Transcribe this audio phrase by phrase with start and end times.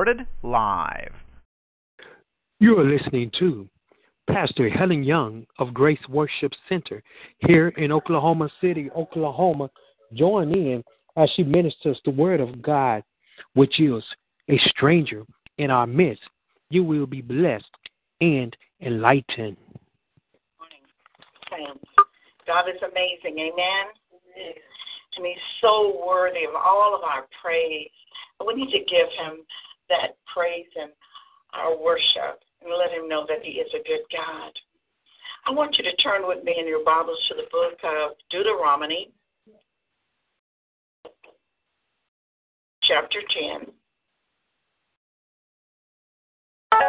[0.00, 1.12] Recorded live.
[2.58, 3.68] You are listening to
[4.30, 7.02] Pastor Helen Young of Grace Worship Center
[7.40, 9.68] here in Oklahoma City, Oklahoma.
[10.14, 10.82] Join in
[11.18, 13.02] as she ministers the Word of God,
[13.52, 14.02] which is
[14.48, 15.22] a stranger
[15.58, 16.22] in our midst.
[16.70, 17.66] You will be blessed
[18.22, 19.58] and enlightened.
[22.46, 23.38] God is amazing.
[23.38, 23.84] Amen.
[25.18, 27.90] And He's so worthy of all of our praise.
[28.38, 29.44] And we need to give Him
[29.90, 30.92] that praise and
[31.52, 34.52] our worship and let him know that he is a good God.
[35.46, 39.10] I want you to turn with me in your Bibles to the book of Deuteronomy,
[42.82, 43.20] chapter
[43.62, 43.72] 10.
[46.72, 46.80] I'm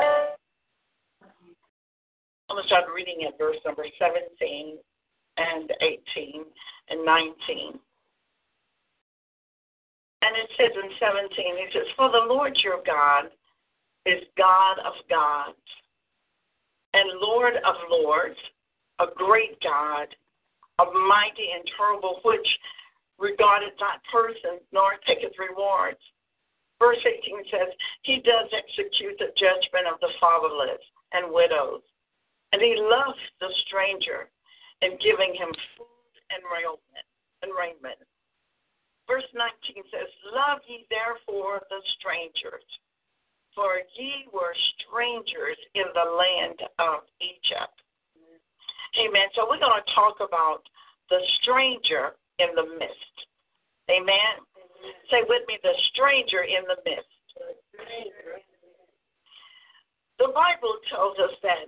[2.49, 4.77] going to start reading at verse number 17
[5.37, 6.43] and 18
[6.89, 7.79] and 19.
[10.31, 11.27] And it says in 17,
[11.59, 13.27] it says, For the Lord your God
[14.07, 15.59] is God of gods
[16.95, 18.39] and Lord of lords,
[19.03, 20.07] a great God,
[20.79, 22.47] a mighty and terrible, which
[23.19, 25.99] regardeth not persons nor taketh rewards.
[26.79, 27.67] Verse 18 says,
[28.03, 30.79] He does execute the judgment of the fatherless
[31.11, 31.83] and widows,
[32.55, 34.31] and He loves the stranger
[34.79, 37.07] in giving him food and raiment.
[37.43, 37.99] And raiment.
[39.11, 42.63] Verse 19 says, Love ye therefore the strangers
[43.51, 47.75] for ye were strangers in the land of Egypt.
[48.95, 49.27] Amen.
[49.35, 50.63] So we're going to talk about
[51.11, 53.15] the stranger in the midst.
[53.91, 54.39] Amen.
[55.11, 57.11] Say with me, the stranger in the midst.
[60.19, 61.67] The Bible tells us that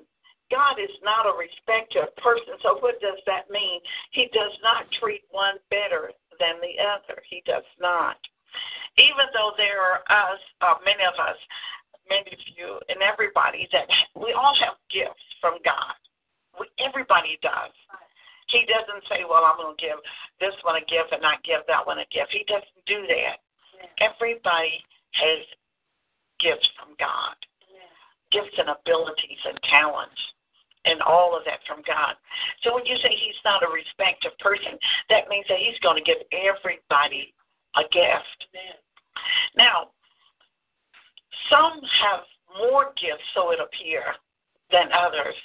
[0.52, 2.62] God is not a respecter of persons.
[2.64, 3.84] So what does that mean?
[4.12, 7.22] He does not treat one better than the other.
[7.30, 8.18] He does not.
[8.98, 11.38] Even though there are us, uh, many of us,
[12.10, 15.98] many of you, and everybody that we all have gifts from God.
[16.60, 17.74] We, everybody does.
[18.54, 19.98] He doesn't say, "Well, I'm going to give
[20.38, 23.42] this one a gift and not give that one a gift." He doesn't do that.
[23.42, 24.14] Yeah.
[24.14, 24.78] Everybody
[25.18, 25.42] has
[26.38, 27.34] gifts from God,
[27.66, 27.90] yeah.
[28.30, 30.22] gifts and abilities and talents
[30.86, 32.16] and all of that from God.
[32.64, 34.78] So when you say he's not a respective person,
[35.10, 37.34] that means that he's going to give everybody
[37.76, 38.40] a gift.
[39.56, 39.96] Now,
[41.50, 42.24] some have
[42.60, 44.16] more gifts, so it appears,
[44.72, 45.36] than others.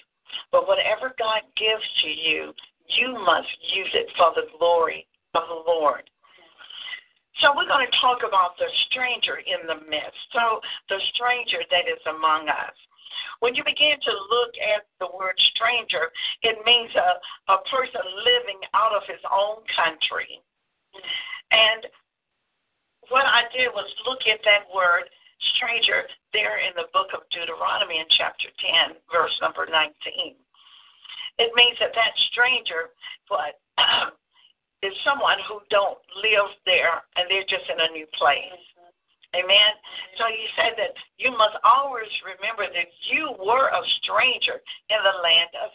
[0.53, 2.53] But whatever God gives to you,
[2.89, 6.09] you must use it for the glory of the Lord.
[7.41, 10.19] So we're going to talk about the stranger in the midst.
[10.35, 10.59] So
[10.91, 12.75] the stranger that is among us.
[13.41, 16.11] When you begin to look at the word stranger,
[16.43, 20.43] it means a, a person living out of his own country.
[21.55, 21.87] And
[23.09, 25.07] what I did was look at that word
[25.55, 26.03] stranger
[26.35, 28.51] there in the book of Deuteronomy in chapter
[28.91, 30.35] 10, verse number 19.
[31.39, 32.91] It means that that stranger,
[33.31, 33.55] what,
[34.83, 38.63] is someone who don't live there and they're just in a new place.
[39.37, 39.73] Amen.
[40.17, 44.57] So you said that you must always remember that you were a stranger
[44.89, 45.71] in the land of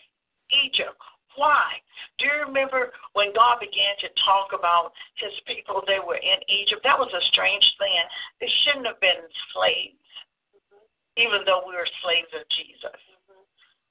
[0.65, 0.97] Egypt.
[1.37, 1.77] Why?
[2.17, 6.81] Do you remember when God began to talk about his people they were in Egypt?
[6.85, 8.05] That was a strange thing.
[8.37, 9.21] They shouldn't have been
[9.53, 9.97] slaves,
[11.17, 13.01] even though we were slaves of Jesus.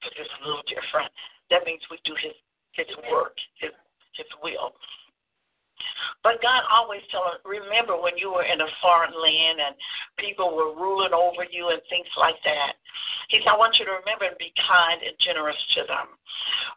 [0.03, 1.11] But it's a little different.
[1.51, 2.35] That means we do his
[2.75, 3.71] his work, his
[4.15, 4.75] his will.
[6.23, 9.75] But God always told us, remember when you were in a foreign land and
[10.15, 12.79] people were ruling over you and things like that.
[13.27, 16.15] He said, I want you to remember and be kind and generous to them.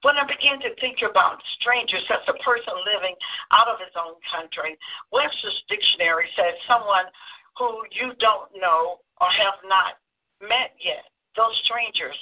[0.02, 3.14] When I began to think about strangers, that's a person living
[3.54, 4.74] out of his own country.
[5.14, 7.06] Webster's dictionary says someone
[7.54, 10.00] who you don't know or have not
[10.42, 11.06] met yet.
[11.38, 12.16] Those strangers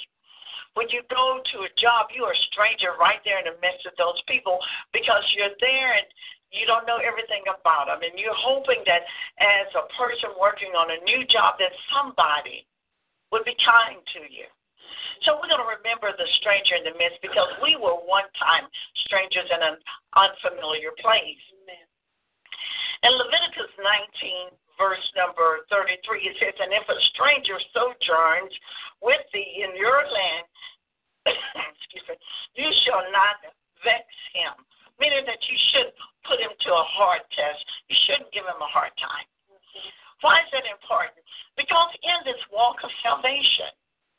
[0.75, 3.95] when you go to a job, you're a stranger right there in the midst of
[3.95, 4.59] those people
[4.91, 6.07] because you're there and
[6.55, 9.03] you don't know everything about them, and you're hoping that
[9.37, 12.65] as a person working on a new job, that somebody
[13.31, 14.47] would be kind to you.
[15.23, 18.67] So we're going to remember the stranger in the midst because we were one time
[19.07, 19.79] strangers in an
[20.15, 21.43] unfamiliar place.
[23.05, 28.49] In Leviticus 19, verse number 33, it says, And if a stranger sojourns
[28.97, 30.47] with thee in your land,
[31.29, 32.17] excuse me,
[32.57, 33.45] you shall not
[33.85, 34.57] vex him.
[34.99, 35.91] Meaning that you should
[36.23, 37.59] put him to a hard test.
[37.91, 39.27] You shouldn't give him a hard time.
[40.23, 41.19] Why is that important?
[41.59, 43.69] Because in this walk of salvation,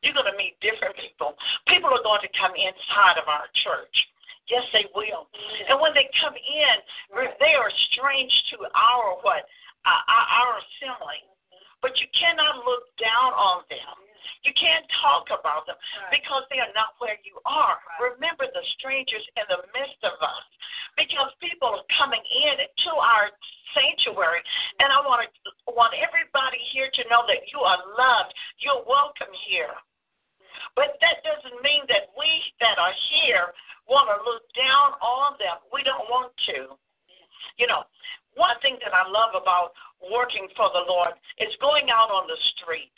[0.05, 1.35] you're going to meet different people.
[1.67, 3.97] People are going to come inside of our church.
[4.47, 5.27] Yes, they will.
[5.67, 6.77] And when they come in,
[7.43, 9.43] they are strange to our what?
[9.83, 11.19] Uh, our assembly.
[11.83, 14.06] But you cannot look down on them.
[14.45, 15.77] You can't talk about them
[16.11, 17.79] because they are not where you are.
[17.99, 20.47] Remember the strangers in the midst of us
[20.97, 22.57] because people are coming in
[22.89, 23.31] to our
[23.77, 24.41] sanctuary.
[24.81, 28.33] And I want to want everybody here to know that you are loved.
[28.59, 29.77] You're welcome here.
[30.75, 32.29] But that doesn't mean that we
[32.61, 33.53] that are here
[33.87, 35.63] want to look down on them.
[35.71, 36.75] We don't want to.
[37.57, 37.87] You know,
[38.35, 39.73] one thing that I love about
[40.03, 42.93] working for the Lord is going out on the streets.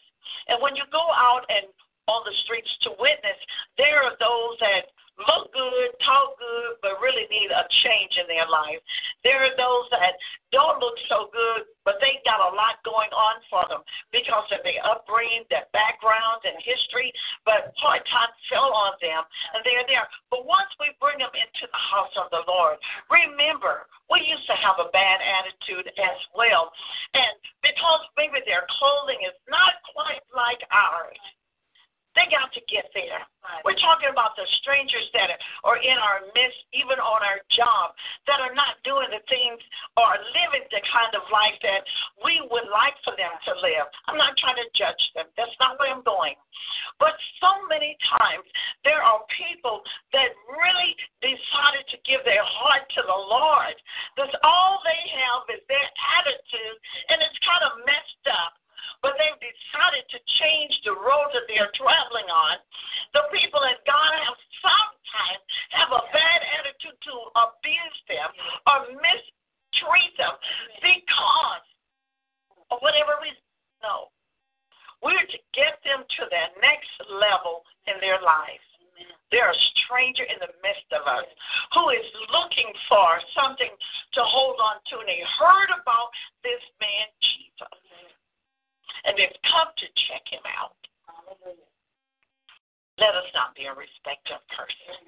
[0.48, 1.68] And when you go out and
[2.08, 3.38] on the streets to witness,
[3.76, 4.88] there are those that
[5.18, 8.80] look good, talk good, but really need a change in their life.
[9.26, 10.14] There are those that
[10.54, 13.82] don't look so good, but they got a lot going on for them
[14.14, 17.12] because of their upbringing, their background, and history.
[17.44, 19.22] But hard times fell on them,
[19.54, 20.06] and they're there.
[20.30, 22.78] But once we bring them into the house of the Lord,
[23.10, 26.72] remember, we used to have a bad attitude as well.
[27.12, 31.20] And because maybe their clothing is not quite like ours,
[32.18, 33.22] they got to get there.
[33.62, 35.30] We're talking about the strangers that
[35.62, 37.94] are in our midst, even on our job,
[38.26, 39.62] that are not doing the things
[39.94, 41.86] or living the kind of life that
[42.26, 43.86] we would like for them to live.
[44.10, 45.30] I'm not trying to judge them.
[45.38, 46.34] That's not where I'm going.
[46.98, 48.44] But so many times
[48.82, 49.80] there are people
[50.12, 50.92] that really
[51.22, 53.78] decided to give their heart to the Lord.
[54.18, 55.88] That's all they have is their
[56.18, 56.78] attitude,
[57.14, 58.58] and it's kind of messed up
[59.02, 62.58] but they've decided to change the road that they're traveling on.
[63.14, 65.42] The people in God have sometimes
[65.74, 68.30] have a bad attitude to abuse them
[68.66, 70.34] or mistreat them
[70.82, 71.66] because
[72.74, 73.42] of whatever reason.
[73.82, 74.10] No.
[74.98, 78.66] We're to get them to their next level in their lives.
[79.30, 81.28] They're a stranger in the midst of us
[81.76, 85.04] who is looking for something to hold on to.
[85.04, 86.10] And they heard about
[86.42, 87.78] this man, Jesus
[89.04, 90.78] and they've come to check him out.
[92.98, 94.98] Let us not be a respecter of person.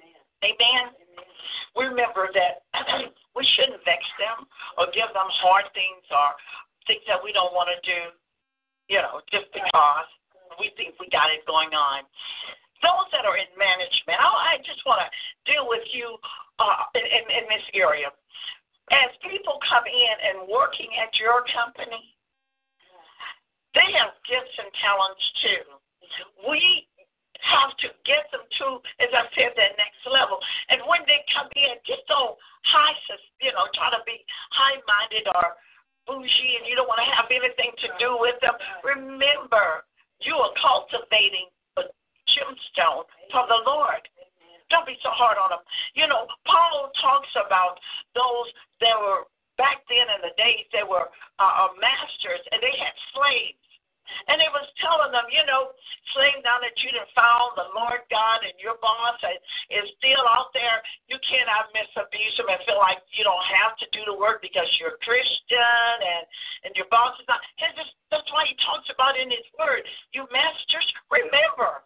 [0.47, 0.95] Amen.
[0.95, 1.27] Amen.
[1.75, 2.63] Remember that
[3.35, 4.47] we shouldn't vex them
[4.79, 6.35] or give them hard things or
[6.87, 8.15] things that we don't want to do,
[8.87, 10.07] you know, just because
[10.59, 12.07] we think we got it going on.
[12.79, 15.09] Those that are in management, I, just want to
[15.45, 16.17] deal with you
[16.57, 18.09] uh, in, in, in this area.
[18.89, 22.17] As people come in and working at your company,
[23.73, 25.63] they have gifts and talents too.
[26.47, 26.87] We
[27.41, 28.67] have to get them to,
[29.01, 30.37] as I said, that next level.
[30.69, 32.37] And when they come in, just don't
[32.67, 32.93] high,
[33.41, 34.21] you know, try to be
[34.53, 35.57] high-minded or
[36.05, 38.53] bougie, and you don't want to have anything to do with them.
[38.85, 39.87] Remember,
[40.21, 41.49] you are cultivating
[41.81, 41.89] a
[42.29, 44.03] gemstone for the Lord.
[44.69, 45.63] Don't be so hard on them.
[45.97, 47.75] You know, Paul talks about
[48.15, 48.47] those
[48.79, 49.27] that were
[49.59, 53.60] back then in the days they were uh, uh, masters and they had slaves.
[54.27, 55.73] And it was telling them, you know,
[56.13, 59.17] slave now that you done found the Lord God and your boss
[59.71, 63.87] is still out there, you cannot misabuse him and feel like you don't have to
[63.95, 66.23] do the work because you're a Christian and,
[66.67, 67.39] and your boss is not.
[68.11, 69.87] That's why he talks about in his word.
[70.11, 71.83] You masters, remember,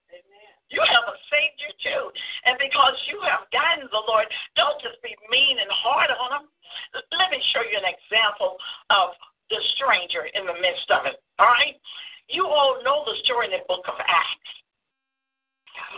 [0.73, 2.03] you have a Savior too.
[2.49, 4.25] And because you have gotten the Lord,
[4.57, 6.45] don't just be mean and hard on them.
[7.13, 8.57] Let me show you an example
[8.89, 9.13] of
[9.53, 11.21] the stranger in the midst of it.
[11.37, 11.77] All right?
[12.27, 14.53] You all know the story in the book of Acts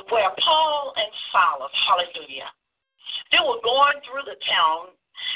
[0.09, 2.49] where Paul and Silas, hallelujah,
[3.31, 4.91] they were going through the town,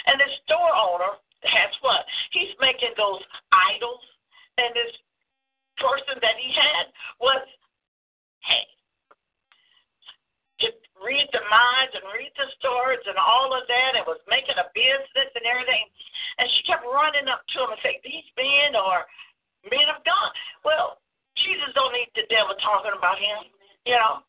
[0.05, 2.03] and the store owner has what?
[2.31, 3.21] He's making those
[3.51, 4.03] idols,
[4.57, 4.93] and this
[5.77, 7.41] person that he had was,
[8.43, 8.65] hey,
[11.01, 14.67] read the minds and read the stories and all of that and was making a
[14.71, 15.86] business and everything.
[16.38, 19.10] And she kept running up to him and saying, These men are
[19.67, 20.31] men of God.
[20.63, 21.01] Well,
[21.37, 23.49] Jesus don't need the devil talking about him,
[23.85, 24.21] you know.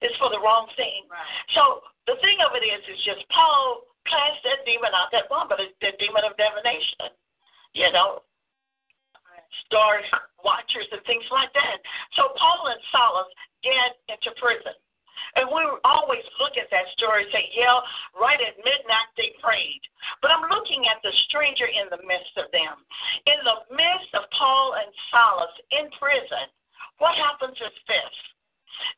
[0.00, 1.04] It's for the wrong thing.
[1.12, 1.28] Right.
[1.52, 5.44] So the thing of it is, is just Paul cast that demon out, that one,
[5.44, 7.12] but it's the demon of divination,
[7.76, 8.24] you know,
[9.68, 10.00] star
[10.40, 11.78] watchers and things like that.
[12.16, 13.28] So Paul and Silas
[13.60, 14.72] get into prison.
[15.36, 17.78] And we always look at that story and say, yeah,
[18.18, 19.82] right at midnight they prayed.
[20.22, 22.82] But I'm looking at the stranger in the midst of them.
[23.30, 26.50] In the midst of Paul and Silas in prison,
[26.98, 28.14] what happens is this.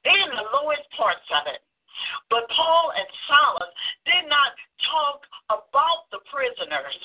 [0.04, 1.60] They're in the lowest parts of it.
[2.30, 3.72] But Paul and Silas
[4.08, 4.56] did not
[4.88, 5.20] talk
[5.52, 6.96] about the prisoners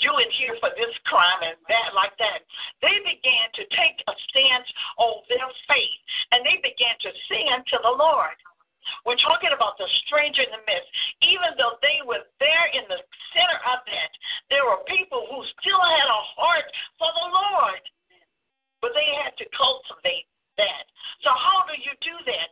[0.00, 2.46] you in here for this crime and that like that.
[2.80, 6.00] They began to take a stance on their faith
[6.32, 8.36] and they began to sing to the Lord.
[9.06, 10.90] We're talking about the stranger in the midst.
[11.22, 12.98] Even though they were there in the
[13.34, 14.12] center of that,
[14.50, 16.66] there were people who still had a heart
[16.98, 17.82] for the Lord.
[18.82, 20.26] But they had to cultivate
[20.58, 20.84] that.
[21.22, 22.50] So, how do you do that?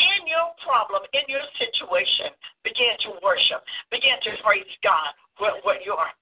[0.00, 2.32] In your problem, in your situation,
[2.64, 3.60] begin to worship,
[3.92, 6.12] begin to praise God what, what you are.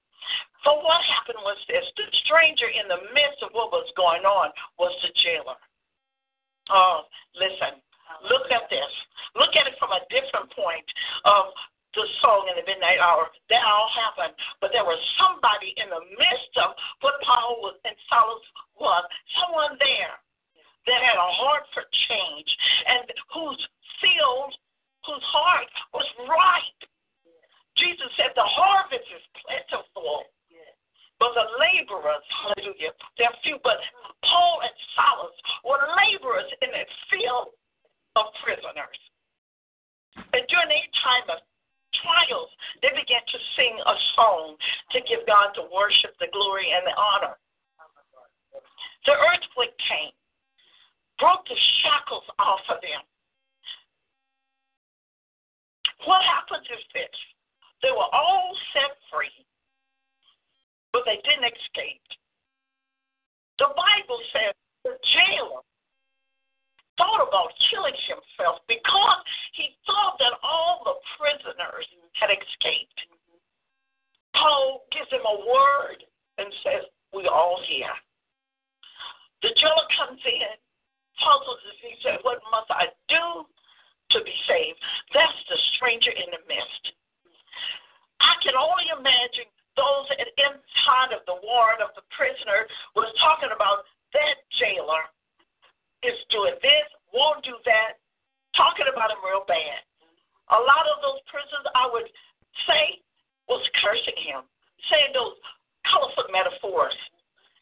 [0.63, 4.51] So what happened was this the stranger in the midst of what was going on
[4.79, 5.59] was the jailer.
[6.71, 7.07] Oh,
[7.39, 7.79] listen,
[8.27, 8.93] look at this.
[9.39, 10.87] Look at it from a different point
[11.25, 11.55] of
[11.95, 13.31] the song in the midnight hour.
[13.49, 14.35] That all happened.
[14.61, 18.45] But there was somebody in the midst of what Paul was and Silas
[18.77, 19.05] was,
[19.41, 20.19] someone there
[20.91, 22.51] that had a heart for change
[22.85, 23.61] and whose
[24.03, 24.53] field,
[25.07, 26.79] whose heart was right
[27.79, 30.27] Jesus said, The harvest is plentiful,
[31.23, 33.59] but the laborers, hallelujah, they're few.
[33.63, 33.79] But
[34.27, 37.55] Paul and Silas were laborers in a field
[38.19, 38.99] of prisoners.
[40.35, 41.39] And during a time of
[42.03, 42.51] trials,
[42.83, 44.59] they began to sing a song
[44.95, 47.39] to give God the worship, the glory, and the honor.
[49.07, 50.15] The earthquake came,
[51.23, 53.03] broke the shackles off of them.
[56.07, 57.15] What happens is this
[57.83, 59.35] they were all set free,
[60.93, 62.03] but they didn't escape.
[63.59, 65.63] The Bible says the jailer
[66.99, 69.23] thought about killing himself because
[69.55, 71.87] he thought that all the prisoners
[72.19, 72.99] had escaped.
[74.35, 76.03] Paul gives him a word
[76.39, 76.83] and says,
[77.15, 77.95] We all here.
[79.43, 80.55] The jailer comes in,
[81.23, 84.79] puzzles as he said, What must I do to be saved?
[85.15, 86.99] That's the stranger in the midst.
[88.21, 89.47] I can only imagine
[89.79, 92.67] those inside of the ward of the prisoner
[92.99, 95.07] was talking about that jailer
[96.03, 98.03] is doing this, won't do that,
[98.59, 99.83] talking about him real bad.
[100.51, 102.09] A lot of those prisoners, I would
[102.67, 102.99] say,
[103.47, 104.43] was cursing him,
[104.91, 105.37] saying those
[105.89, 106.97] colorful metaphors,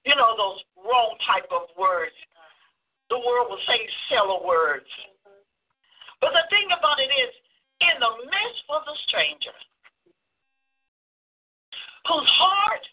[0.04, 2.14] you know, those wrong type of words.
[3.10, 3.78] The world will say
[4.10, 4.90] seller words.
[6.18, 7.32] But the thing about it is,
[7.84, 9.54] in the midst was a stranger
[12.08, 12.84] whose heart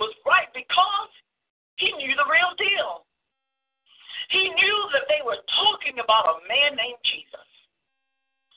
[0.00, 1.12] was right because
[1.76, 3.06] he knew the real deal.
[4.34, 7.48] He knew that they were talking about a man named Jesus.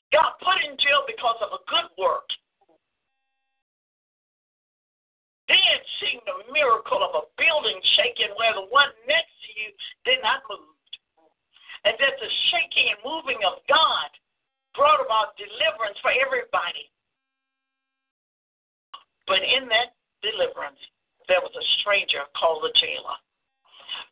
[0.09, 2.25] Got put in jail because of a good work.
[5.49, 9.73] Then seeing the miracle of a building shaking where the one next to you
[10.05, 10.77] did not move.
[11.89, 14.09] And that the shaking and moving of God
[14.77, 16.85] brought about deliverance for everybody.
[19.25, 20.79] But in that deliverance,
[21.25, 23.17] there was a stranger called the jailer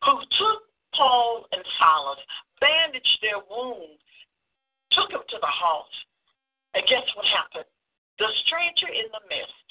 [0.06, 0.58] who took
[0.94, 2.18] Paul and Silas,
[2.58, 4.02] bandaged their wounds,
[4.90, 5.96] took them to the house.
[6.74, 7.68] And guess what happened?
[8.18, 9.67] The stranger in the midst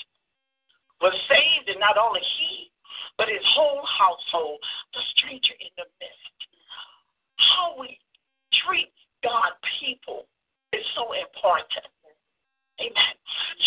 [1.02, 2.72] was saved, and not only he,
[3.18, 4.60] but his whole household.
[4.94, 6.40] The stranger in the midst.
[7.38, 8.00] How we
[8.66, 10.26] treat God people
[10.74, 11.90] is so important.
[12.78, 13.14] Amen.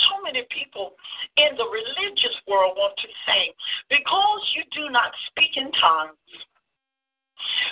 [0.06, 0.94] So many people
[1.34, 3.50] in the religious world want to say,
[3.90, 6.14] because you do not speak in tongues,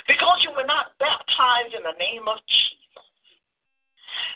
[0.07, 3.07] because you were not baptized in the name of Jesus,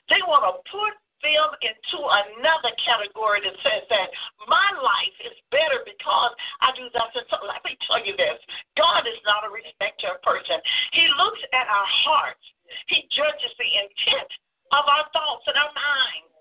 [0.07, 4.11] they want to put them into another category that says that
[4.45, 7.15] my life is better because I do that.
[7.15, 8.37] So let me tell you this
[8.75, 10.59] God is not a respecter of person.
[10.91, 12.43] He looks at our hearts,
[12.91, 14.29] He judges the intent
[14.75, 16.33] of our thoughts and our minds.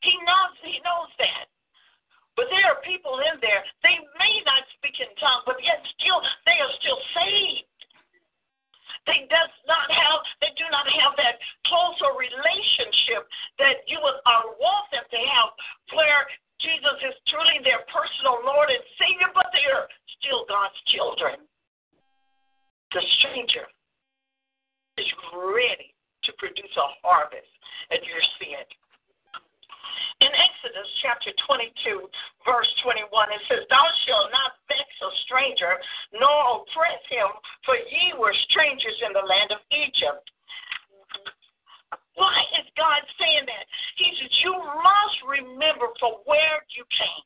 [0.00, 1.50] He knows he knows that.
[2.36, 6.22] But there are people in there, they may not speak in tongues, but yet still
[6.48, 7.69] they are still saved.
[9.08, 13.24] They does not have they do not have that closer relationship
[13.56, 15.48] that you would uh, want them to have
[15.96, 16.28] where
[16.60, 19.88] Jesus is truly their personal Lord and Savior, but they are
[20.20, 21.40] still God's children.
[22.92, 23.64] The stranger
[25.00, 25.96] is ready
[26.28, 27.48] to produce a harvest,
[27.88, 28.68] and you're seeing
[30.20, 32.08] in Exodus chapter 22,
[32.44, 35.72] verse 21, it says, Thou shalt not vex a stranger,
[36.16, 37.30] nor oppress him,
[37.64, 40.24] for ye were strangers in the land of Egypt.
[42.20, 43.64] Why is God saying that?
[43.96, 47.24] He says, You must remember from where you came.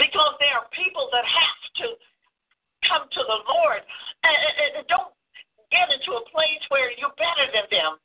[0.00, 1.86] Because there are people that have to
[2.88, 3.84] come to the Lord.
[4.24, 4.36] And,
[4.80, 5.12] and don't
[5.68, 8.00] get into a place where you're better than them.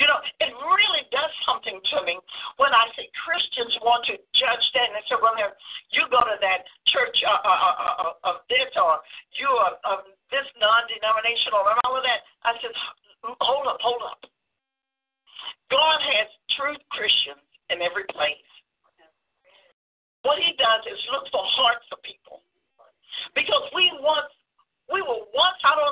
[0.00, 2.16] You know, it really does something to me
[2.56, 5.36] when I see Christians want to judge that and they say, well,
[5.92, 8.96] you go to that church uh, uh, uh, uh of this or
[9.36, 12.24] you are of this non-denominational and all of that.
[12.48, 12.72] I said,
[13.44, 14.24] hold up, hold up.
[15.68, 18.48] God has true Christians in every place.
[20.24, 22.40] What he does is look for hearts of people.
[23.36, 24.32] Because we once
[24.88, 25.89] we were once out on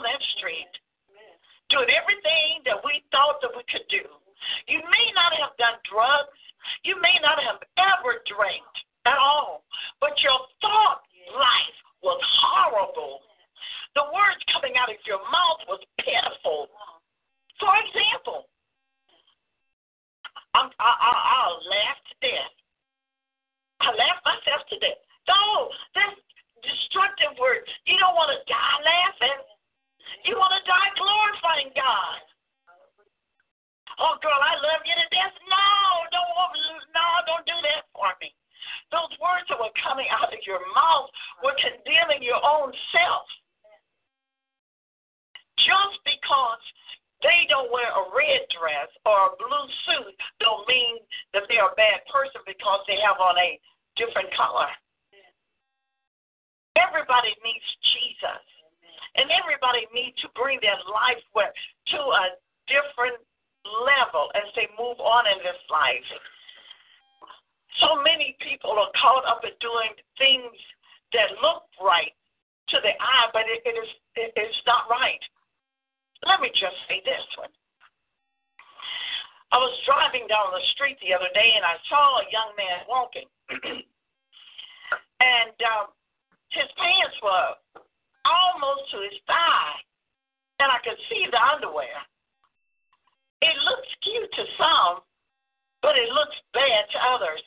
[95.98, 97.42] it looks bad to others.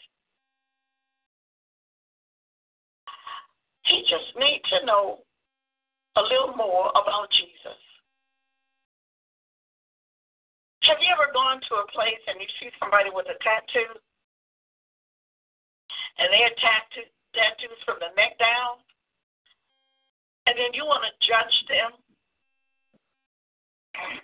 [3.88, 5.24] He just needs to know
[6.16, 7.80] a little more about Jesus.
[10.84, 13.96] Have you ever gone to a place and you see somebody with a tattoo?
[16.18, 18.82] And they're tattoo, tattoos from the neck down?
[20.50, 21.92] And then you want to judge them?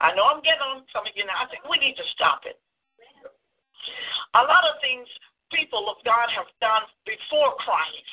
[0.00, 1.42] I know I'm getting on some of you now.
[1.42, 2.56] I think we need to stop it.
[4.36, 5.08] A lot of things
[5.52, 8.08] people of God have done before Christ.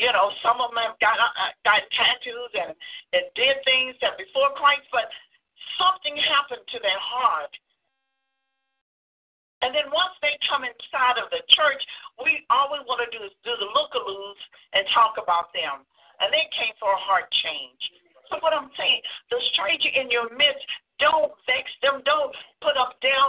[0.00, 2.72] You know, some of them have got uh, got tattoos and,
[3.12, 5.04] and did things that before Christ, but
[5.76, 7.52] something happened to their heart.
[9.60, 11.82] And then once they come inside of the church,
[12.24, 14.40] we all we want to do is do the look-a-loos
[14.72, 15.84] and talk about them.
[16.20, 17.80] And they came for a heart change.
[18.32, 20.64] So what I'm saying, the stranger in your midst,
[21.00, 23.28] don't vex them, don't put them down,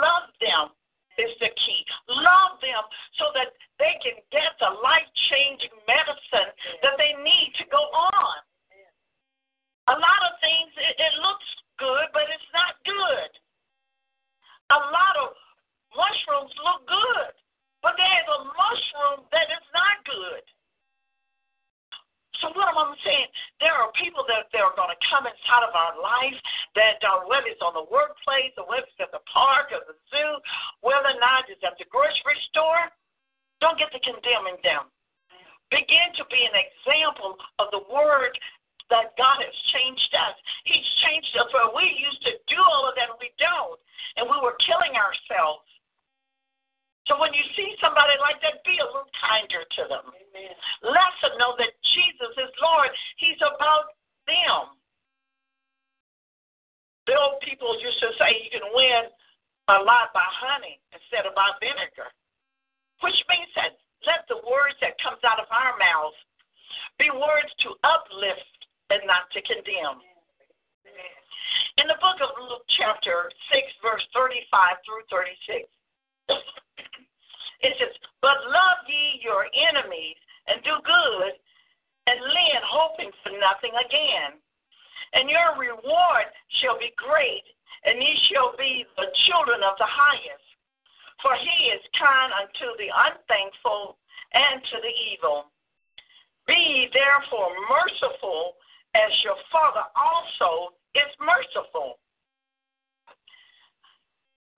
[0.00, 0.74] love them
[1.20, 1.82] is the key.
[2.08, 2.84] Love them
[3.20, 8.36] so that they can get the life changing medicine that they need to go on.
[9.92, 13.30] A lot of things, it, it looks good, but it's not good.
[14.70, 15.34] A lot of
[15.92, 17.34] mushrooms look good,
[17.82, 20.44] but there's a mushroom that is not good.
[22.40, 23.28] So what am I saying?
[23.60, 26.36] There are people that, that are going to come inside of our life
[26.76, 29.96] that uh, whether it's on the workplace or whether it's at the park or the
[30.08, 30.32] zoo,
[30.80, 32.88] whether or not it's at the grocery store,
[33.60, 34.88] don't get to condemning them.
[35.68, 38.34] Begin to be an example of the word
[38.90, 40.34] that God has changed us.
[40.66, 43.78] He's changed us where we used to do all of that and we don't.
[44.18, 45.69] And we were killing ourselves.
[47.10, 50.14] So when you see somebody like that, be a little kinder to them.
[50.14, 50.54] Amen.
[50.86, 52.94] Let them know that Jesus is Lord.
[53.18, 53.98] He's about
[54.30, 54.78] them.
[57.10, 59.10] The old people used to say you can win
[59.74, 62.14] a lot by honey instead of by vinegar,
[63.02, 63.74] which means that
[64.06, 66.14] let the words that comes out of our mouths
[66.94, 68.54] be words to uplift
[68.94, 69.98] and not to condemn.
[71.82, 75.66] In the book of Luke, chapter 6, verse 35 through 36,
[77.60, 80.16] it says, But love ye your enemies
[80.48, 81.32] and do good
[82.08, 84.40] and lend, hoping for nothing again.
[85.12, 86.26] And your reward
[86.62, 87.44] shall be great,
[87.84, 90.48] and ye shall be the children of the highest.
[91.20, 94.00] For he is kind unto the unthankful
[94.32, 95.52] and to the evil.
[96.46, 98.56] Be therefore merciful
[98.96, 101.98] as your Father also is merciful.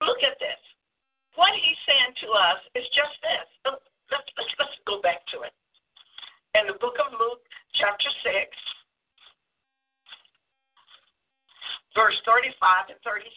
[0.01, 0.59] look at this.
[1.35, 3.47] What he's saying to us is just this.
[3.65, 5.53] Let's, let's, let's go back to it.
[6.53, 7.41] In the book of Luke,
[7.73, 8.53] chapter 6,
[11.97, 13.33] verse 35 and 36.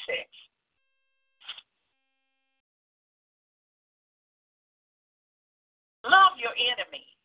[6.05, 7.17] Love your enemies.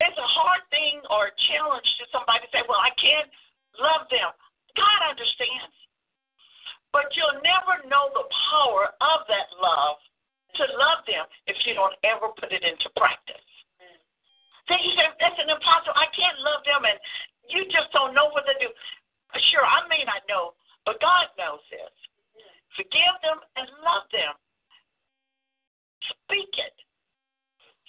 [0.00, 3.28] It's a hard thing or a challenge to somebody to say, Well, I can't
[3.76, 4.32] love them.
[4.72, 5.76] God understands.
[6.90, 9.98] But you'll never know the power of that love
[10.58, 13.46] to love them if you don't ever put it into practice.
[14.66, 15.94] Then you say, That's an impossible.
[15.94, 16.98] I can't love them, and
[17.50, 18.70] you just don't know what to do.
[19.54, 21.94] Sure, I may not know, but God knows this.
[22.74, 24.34] Forgive them and love them.
[26.26, 26.74] Speak it.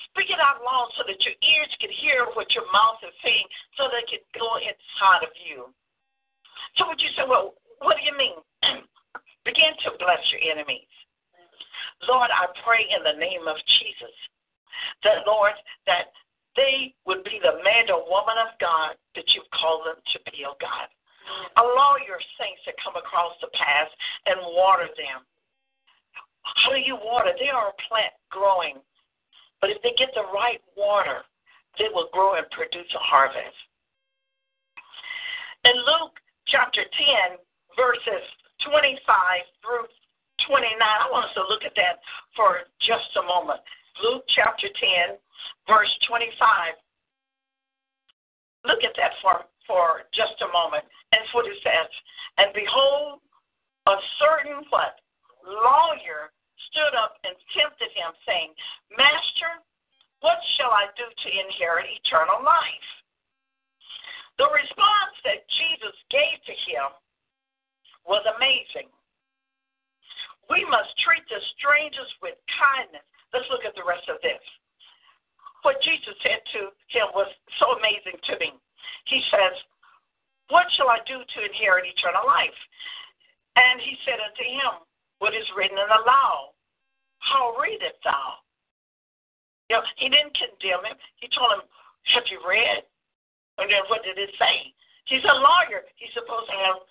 [0.09, 3.47] Speak it out loud so that your ears can hear what your mouth is saying
[3.77, 5.71] so that it can go inside of you.
[6.75, 8.37] So would you say, well, what do you mean?
[9.45, 10.89] Begin to bless your enemies.
[12.09, 14.15] Lord, I pray in the name of Jesus
[15.05, 15.53] that, Lord,
[15.85, 16.13] that
[16.57, 20.45] they would be the man or woman of God that you've called them to be,
[20.45, 20.89] oh God.
[21.57, 23.89] Allow your saints to come across the path
[24.25, 25.23] and water them.
[26.65, 27.31] How do you water?
[27.37, 28.81] They are a plant growing
[29.61, 31.21] but if they get the right water,
[31.77, 33.55] they will grow and produce a harvest.
[35.63, 36.17] In Luke
[36.49, 37.37] chapter 10,
[37.77, 38.25] verses
[38.65, 39.01] 25
[39.61, 39.87] through
[40.47, 42.01] 29, I want us to look at that
[42.35, 43.61] for just a moment.
[44.01, 45.17] Luke chapter 10,
[45.69, 46.33] verse 25.
[48.65, 50.85] Look at that for, for just a moment.
[51.13, 51.89] And what it says.
[52.37, 53.19] And behold,
[53.87, 55.01] a certain what?
[55.43, 56.31] Lawyer
[56.69, 58.53] stood up and tempted him, saying,
[58.95, 59.59] Master,
[60.21, 62.89] what shall I do to inherit eternal life?
[64.37, 66.89] The response that Jesus gave to him
[68.05, 68.89] was amazing.
[70.49, 71.41] We must treat the
[72.01, 73.05] strangers with kindness.
[73.33, 74.41] Let's look at the rest of this.
[75.61, 77.29] What Jesus said to him was
[77.61, 78.57] so amazing to me.
[79.05, 79.53] He says,
[80.49, 82.57] What shall I do to inherit eternal life?
[83.55, 84.87] And he said unto him,
[85.21, 86.49] what is written in the law.
[87.21, 88.41] How readest thou?
[89.69, 90.97] You know, he didn't condemn him.
[91.21, 91.63] He told him,
[92.17, 92.81] Have you read?
[93.61, 94.73] And then what did it say?
[95.05, 95.85] He's a lawyer.
[95.93, 96.81] He's supposed to have,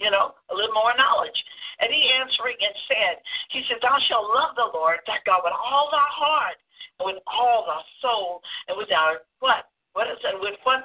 [0.00, 1.36] you know, a little more knowledge.
[1.84, 3.14] And he answering and said,
[3.54, 6.58] He said, Thou shalt love the Lord thy God with all thy heart,
[6.98, 9.70] and with all thy soul, and with thy what?
[9.94, 10.34] What is it?
[10.42, 10.82] With what?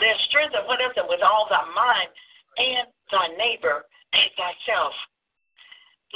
[0.00, 1.04] Their strength, and what is it?
[1.04, 2.08] With all thy mind,
[2.56, 3.84] and thy neighbor
[4.16, 4.96] as thyself.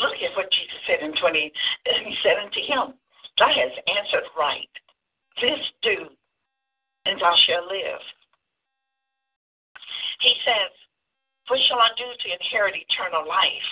[0.00, 1.52] Look at what Jesus said in 20.
[1.84, 2.96] And he said unto him,
[3.36, 4.72] Thou hast answered right.
[5.36, 6.08] This do,
[7.04, 8.00] and thou shalt live.
[10.24, 10.72] He says,
[11.52, 13.68] What shall I do to inherit eternal life?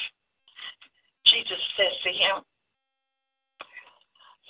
[1.32, 2.36] Jesus says to him,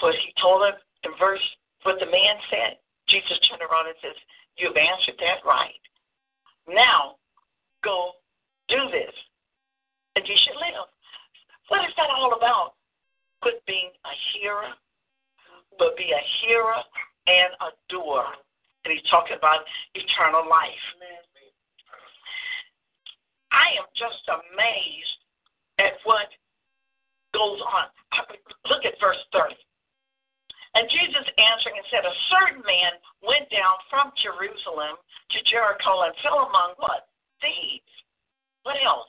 [0.00, 1.42] But he told him in verse,
[1.82, 4.16] what the man said, Jesus turned around and says,
[4.58, 5.78] You've answered that right.
[6.66, 7.16] Now,
[7.84, 8.18] go
[8.68, 9.14] do this,
[10.16, 10.88] and you should live.
[11.68, 12.74] What is that all about?
[13.40, 14.74] Quit being a hearer,
[15.78, 16.82] but be a hearer
[17.28, 18.26] and a doer.
[18.84, 19.62] And he's talking about
[19.94, 20.84] eternal life.
[23.52, 25.18] I am just amazed
[25.78, 26.28] at what
[27.38, 27.86] goes on.
[28.70, 29.54] Look at verse 30.
[30.74, 36.14] And Jesus answering and said, A certain man went down from Jerusalem to Jericho and
[36.20, 37.06] fell among what?
[37.38, 37.94] Thieves.
[38.66, 39.08] What else?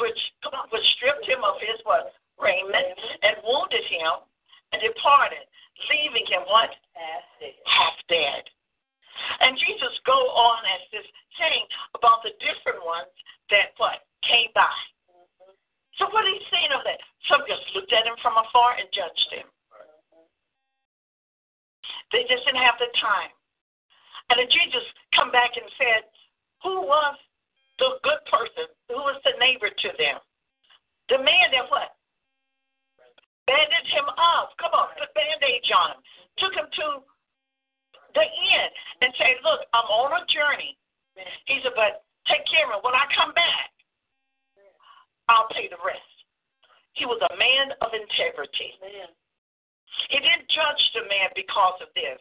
[0.00, 0.18] which
[0.70, 4.26] which stripped him of his what raiment and wounded him
[4.74, 5.46] and departed,
[5.90, 6.70] leaving him what
[7.66, 8.42] half dead.
[9.40, 11.06] And Jesus go on as this
[11.38, 13.10] saying about the different ones
[13.50, 14.74] that what came by.
[15.98, 16.98] So what he's saying of that?
[17.30, 19.46] Some just looked at him from afar and judged him.
[22.10, 23.30] They just didn't have the time.
[24.30, 24.82] And then Jesus
[25.14, 26.06] come back and said,
[26.62, 27.14] Who was
[27.78, 30.22] the good person who was the neighbor to them.
[31.10, 31.98] The man that what?
[33.44, 34.56] Bandaged him up.
[34.56, 36.00] Come on, put bandage on him.
[36.40, 36.86] Took him to
[38.14, 38.70] the inn
[39.02, 40.78] and said, Look, I'm on a journey.
[41.50, 42.82] He said, But take care of him.
[42.86, 43.73] When I come back,
[45.28, 46.14] I'll pay the rest.
[46.94, 48.76] He was a man of integrity.
[50.10, 52.20] He didn't judge the man because of this.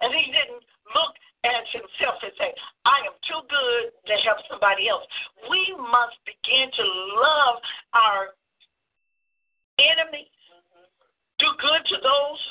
[0.00, 2.52] And he didn't look at himself and say,
[2.84, 5.04] I am too good to help somebody else.
[5.48, 6.84] We must begin to
[7.20, 7.56] love
[7.96, 8.36] our
[9.80, 10.28] enemies,
[11.40, 12.42] do good to those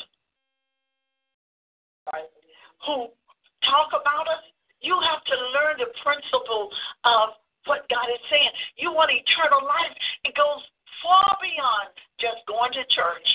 [2.85, 3.13] who
[3.69, 4.43] talk about us.
[4.81, 6.71] You have to learn the principle
[7.05, 7.37] of
[7.69, 8.51] what God is saying.
[8.81, 9.93] You want eternal life,
[10.25, 10.65] it goes
[11.05, 13.29] far beyond just going to church.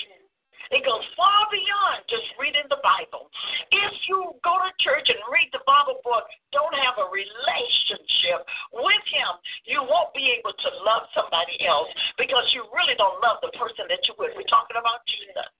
[0.73, 3.29] It goes far beyond just reading the Bible.
[3.69, 8.41] If you go to church and read the Bible book, don't have a relationship
[8.73, 9.31] with Him,
[9.69, 13.85] you won't be able to love somebody else because you really don't love the person
[13.93, 14.33] that you're with.
[14.33, 15.53] We're talking about Jesus.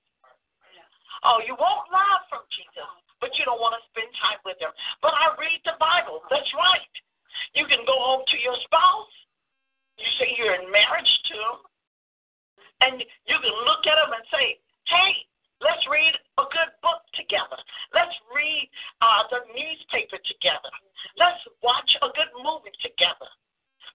[1.21, 2.89] Oh, you won't love from Jesus,
[3.21, 4.73] but you don't want to spend time with Him.
[5.05, 6.25] But I read the Bible.
[6.33, 6.93] That's right.
[7.53, 9.15] You can go home to your spouse.
[9.97, 11.59] You say you're in marriage to him.
[12.83, 14.59] And you can look at him and say,
[14.91, 15.11] hey,
[15.63, 17.55] let's read a good book together.
[17.95, 18.67] Let's read
[18.99, 20.73] uh, the newspaper together.
[21.15, 23.29] Let's watch a good movie together.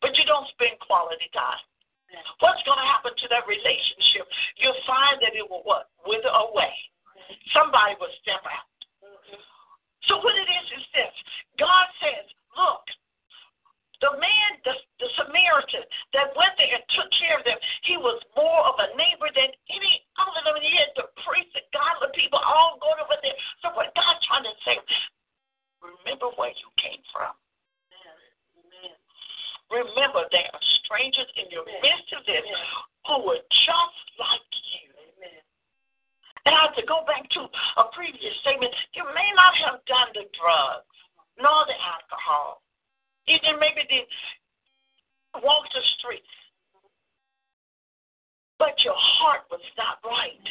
[0.00, 1.60] But you don't spend quality time.
[2.40, 4.26] What's going to happen to that relationship?
[4.58, 5.92] You'll find that it will what?
[6.08, 6.72] Wither away.
[7.54, 8.66] Somebody will step out.
[10.08, 11.14] So what it is is this.
[11.60, 12.26] God says,
[12.56, 12.82] look,
[14.00, 15.84] the man, the, the Samaritan
[16.16, 19.52] that went there and took care of them, he was more of a neighbor than
[19.68, 23.36] any other than he had the priests and godly people all going over there.
[23.60, 24.80] So what God's trying to say,
[25.84, 27.36] remember where you came from.
[29.70, 32.42] Remember there are strangers in your midst of this
[33.06, 34.90] who were just like you.
[36.42, 37.46] And I have to go back to
[37.78, 38.72] a previous statement.
[38.98, 40.90] You may not have done the drugs
[41.38, 42.64] nor the alcohol
[43.30, 44.06] even maybe did
[45.42, 46.26] walk the streets.
[48.58, 50.44] But your heart was not right.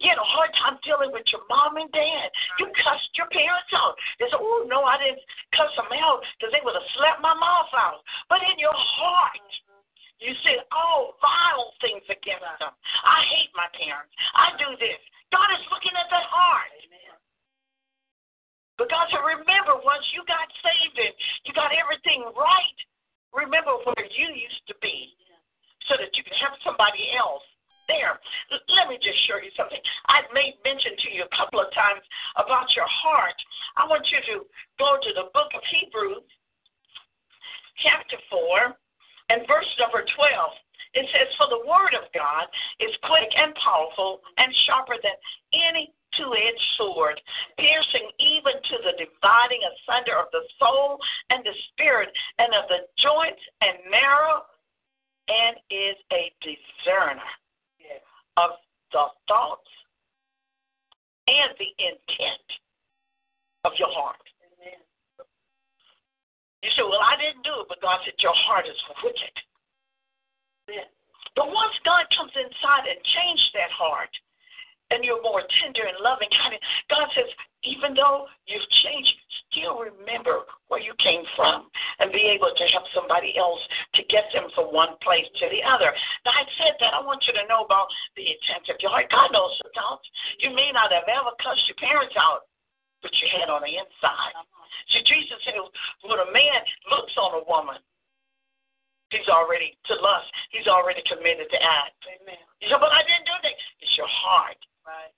[0.00, 2.28] You had a hard time dealing with your mom and dad.
[2.60, 3.96] You cussed your parents out.
[4.20, 5.24] They said, oh, no, I didn't
[5.56, 8.04] cuss them out because they would have slapped my mouth out.
[8.28, 9.48] But in your heart,
[10.20, 12.72] you said all vile things against them.
[13.04, 14.12] I hate my parents.
[14.36, 15.00] I do this.
[15.32, 16.72] God is looking at that heart.
[18.76, 21.14] Because remember, once you got saved and
[21.48, 22.78] you got everything right,
[23.32, 25.16] remember where you used to be
[25.88, 27.44] so that you can help somebody else
[27.88, 28.18] there.
[28.52, 29.80] Let me just show you something.
[30.12, 32.02] I've made mention to you a couple of times
[32.36, 33.38] about your heart.
[33.78, 34.36] I want you to
[34.76, 36.26] go to the book of Hebrews,
[37.80, 38.76] chapter 4,
[39.30, 40.20] and verse number 12.
[40.96, 42.48] It says, For the word of God
[42.80, 45.16] is quick and powerful and sharper than
[45.52, 47.20] any two edged sword,
[47.60, 50.96] piercing even to the dividing asunder of the soul
[51.28, 54.40] and the spirit, and of the joints and marrow,
[55.28, 57.28] and is a discerner
[58.36, 58.56] of
[58.92, 59.68] the thoughts
[61.26, 62.48] and the intent
[63.64, 64.22] of your heart.
[66.62, 69.34] You say, Well, I didn't do it, but God said, Your heart is wicked.
[71.34, 74.10] But once God comes inside and changes that heart,
[74.90, 77.26] and you're more tender and loving kind of God says,
[77.66, 79.10] even though you've changed,
[79.50, 81.66] still remember where you came from
[81.98, 83.58] and be able to help somebody else
[83.98, 85.90] to get them from one place to the other.
[86.22, 89.10] Now I said that I want you to know about the intent of your heart.
[89.10, 90.06] God knows your thoughts.
[90.38, 92.46] You may not have ever cussed your parents out,
[93.02, 94.34] but you had on the inside.
[95.46, 95.54] See,
[96.10, 97.78] when a man looks on a woman,
[99.14, 102.02] he's already to lust, he's already committed to act.
[102.18, 102.42] Amen.
[102.58, 103.54] You said, but I didn't do that.
[103.78, 104.58] It's your heart.
[104.82, 105.14] Right.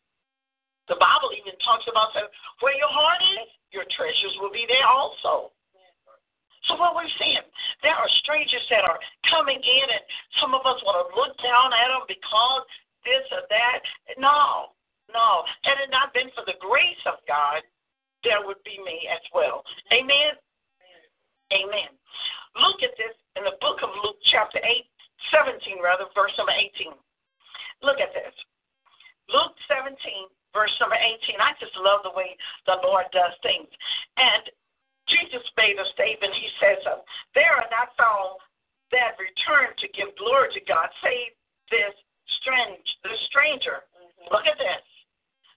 [0.92, 2.28] The Bible even talks about that
[2.60, 5.52] where your heart is, your treasures will be there also.
[6.66, 7.44] So what we're seeing,
[7.80, 10.04] there are strangers that are coming in, and
[10.36, 12.64] some of us want to look down at them because
[13.06, 13.80] this or that.
[14.20, 14.74] No,
[15.08, 15.48] no.
[15.64, 17.64] Had it not been for the grace of God,
[18.24, 19.62] there would be me as well.
[19.92, 20.34] Amen.
[21.52, 21.92] Amen.
[22.60, 24.84] Look at this in the book of Luke, chapter 8,
[25.30, 26.92] 17, rather, verse number 18.
[27.80, 28.34] Look at this.
[29.30, 29.94] Luke 17,
[30.50, 31.38] verse number 18.
[31.38, 32.34] I just love the way
[32.66, 33.70] the Lord does things.
[34.18, 34.50] And
[35.06, 36.34] Jesus made a statement.
[36.34, 37.00] He says, uh,
[37.32, 38.42] There are not found
[38.92, 41.32] that return to give glory to God, save
[41.70, 41.94] this
[42.40, 43.86] strange, the stranger.
[43.94, 44.28] Mm-hmm.
[44.32, 44.84] Look at this.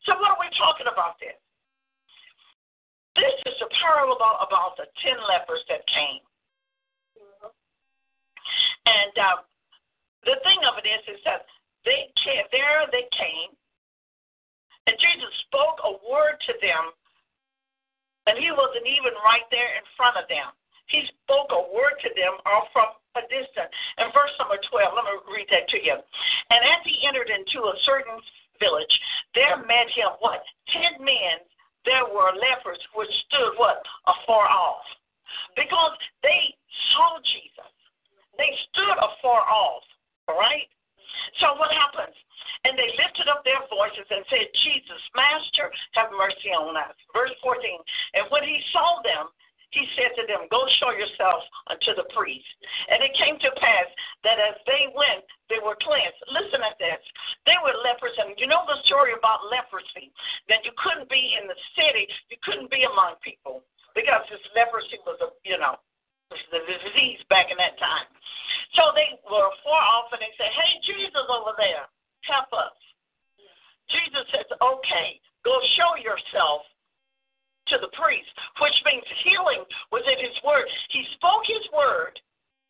[0.06, 1.41] So, what are we talking about this?
[3.22, 6.26] This is a parable about, about the ten lepers that came.
[7.14, 7.54] Mm-hmm.
[8.90, 9.38] And uh,
[10.26, 11.46] the thing of it is, is that
[11.86, 13.54] they came, there they came,
[14.90, 16.90] and Jesus spoke a word to them,
[18.26, 20.50] and he wasn't even right there in front of them.
[20.90, 23.72] He spoke a word to them all from a distance.
[24.02, 25.96] In verse number 12, let me read that to you.
[25.96, 28.18] And as he entered into a certain
[28.58, 28.92] village,
[29.38, 30.44] there met him what?
[30.74, 31.46] Ten men
[31.86, 33.82] there were lepers which stood what?
[34.08, 34.86] Afar off.
[35.56, 36.54] Because they
[36.94, 37.74] saw Jesus.
[38.38, 39.84] They stood afar off.
[40.28, 40.68] All right?
[41.40, 42.16] So what happens?
[42.64, 46.94] And they lifted up their voices and said, Jesus, Master, have mercy on us.
[47.10, 47.58] Verse 14.
[48.14, 49.34] And when he saw them,
[49.72, 52.48] he said to them, Go show yourselves unto the priest.
[52.92, 53.88] And it came to pass
[54.28, 56.20] that as they went, they were cleansed.
[56.28, 57.00] Listen at this.
[57.48, 60.12] They were lepers, and you know the story about leprosy.
[60.52, 63.64] That you couldn't be in the city, you couldn't be among people
[63.96, 65.80] because this leprosy was a, you know,
[66.28, 68.08] the disease back in that time.
[68.76, 71.88] So they were far off and they said, Hey, Jesus over there,
[72.28, 72.76] help us.
[73.88, 76.68] Jesus says, Okay, go show yourself
[77.72, 80.68] to the priest, which means healing was in his word.
[80.92, 82.20] He spoke his word.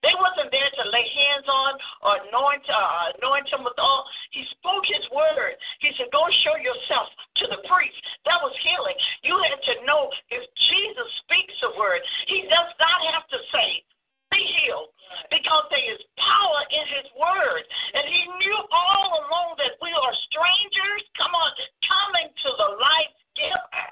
[0.02, 4.02] They wasn't there to lay hands on or anoint, uh, anoint him with all.
[4.34, 5.54] He spoke his word.
[5.78, 7.06] He said, Go show yourself
[7.38, 8.02] to the priest.
[8.26, 8.98] That was healing.
[9.22, 10.42] You had to know if
[10.74, 13.86] Jesus speaks a word, he does not have to say,
[14.34, 14.90] Be healed,
[15.30, 17.64] because there is power in his word.
[17.94, 21.54] And he knew all along that we are strangers, come on,
[21.86, 23.86] coming to the life giver.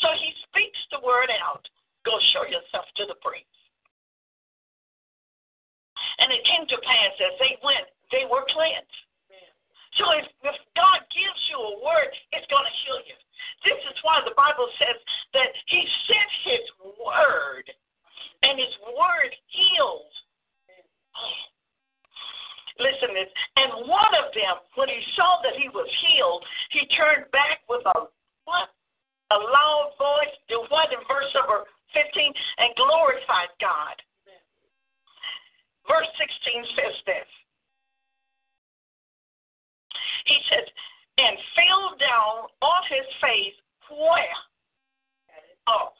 [0.00, 1.68] So he speaks the word out.
[2.08, 3.44] Go show yourself to the priest.
[6.20, 9.00] And it came to pass as they went, they were cleansed.
[9.98, 13.18] So if, if God gives you a word, it's going to heal you.
[13.66, 14.96] This is why the Bible says
[15.34, 16.64] that He sent His
[17.00, 17.66] word,
[18.46, 20.12] and His word heals.
[23.16, 27.82] And one of them, when he saw that he was healed, he turned back with
[27.86, 28.06] a
[28.44, 28.70] what?
[29.30, 31.62] a loud voice, do what in verse number
[31.94, 33.96] 15, and glorified God.
[35.86, 37.30] Verse 16 says this.
[40.26, 40.66] He says,
[41.18, 43.56] and fell down on his face
[43.90, 44.38] where?
[45.66, 45.90] Oh,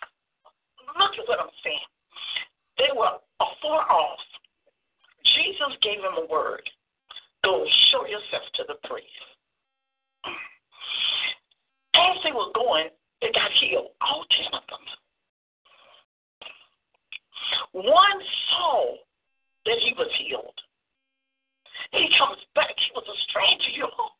[0.99, 1.91] look at what I'm saying.
[2.79, 4.23] They were afar off.
[5.35, 6.63] Jesus gave him a word.
[7.45, 9.07] Go show yourself to the priest.
[11.95, 12.89] As they were going,
[13.21, 14.85] they got healed, all ten of them.
[17.73, 18.97] One saw
[19.67, 20.59] that he was healed.
[21.93, 22.75] He comes back.
[22.77, 24.11] He was a stranger, you know.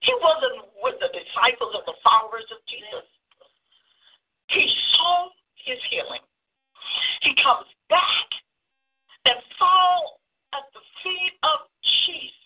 [0.00, 3.06] He wasn't with the disciples or the followers of Jesus.
[4.48, 6.20] He saw his healing.
[7.22, 8.28] He comes back
[9.24, 10.20] and fall
[10.52, 11.70] at the feet of
[12.08, 12.41] Jesus.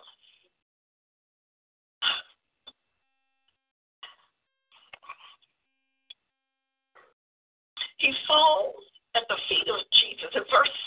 [8.07, 8.79] He falls
[9.19, 10.31] at the feet of Jesus.
[10.39, 10.79] In verse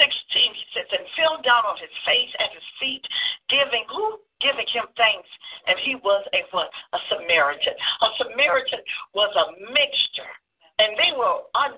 [0.00, 0.08] 16,
[0.56, 3.04] he says, and fell down on his face at his feet,
[3.52, 4.16] giving who?
[4.40, 5.28] Giving him thanks.
[5.68, 6.72] And he was a what?
[6.96, 7.76] A Samaritan.
[7.76, 8.80] A Samaritan
[9.12, 10.32] was a mixture.
[10.80, 11.76] And they were un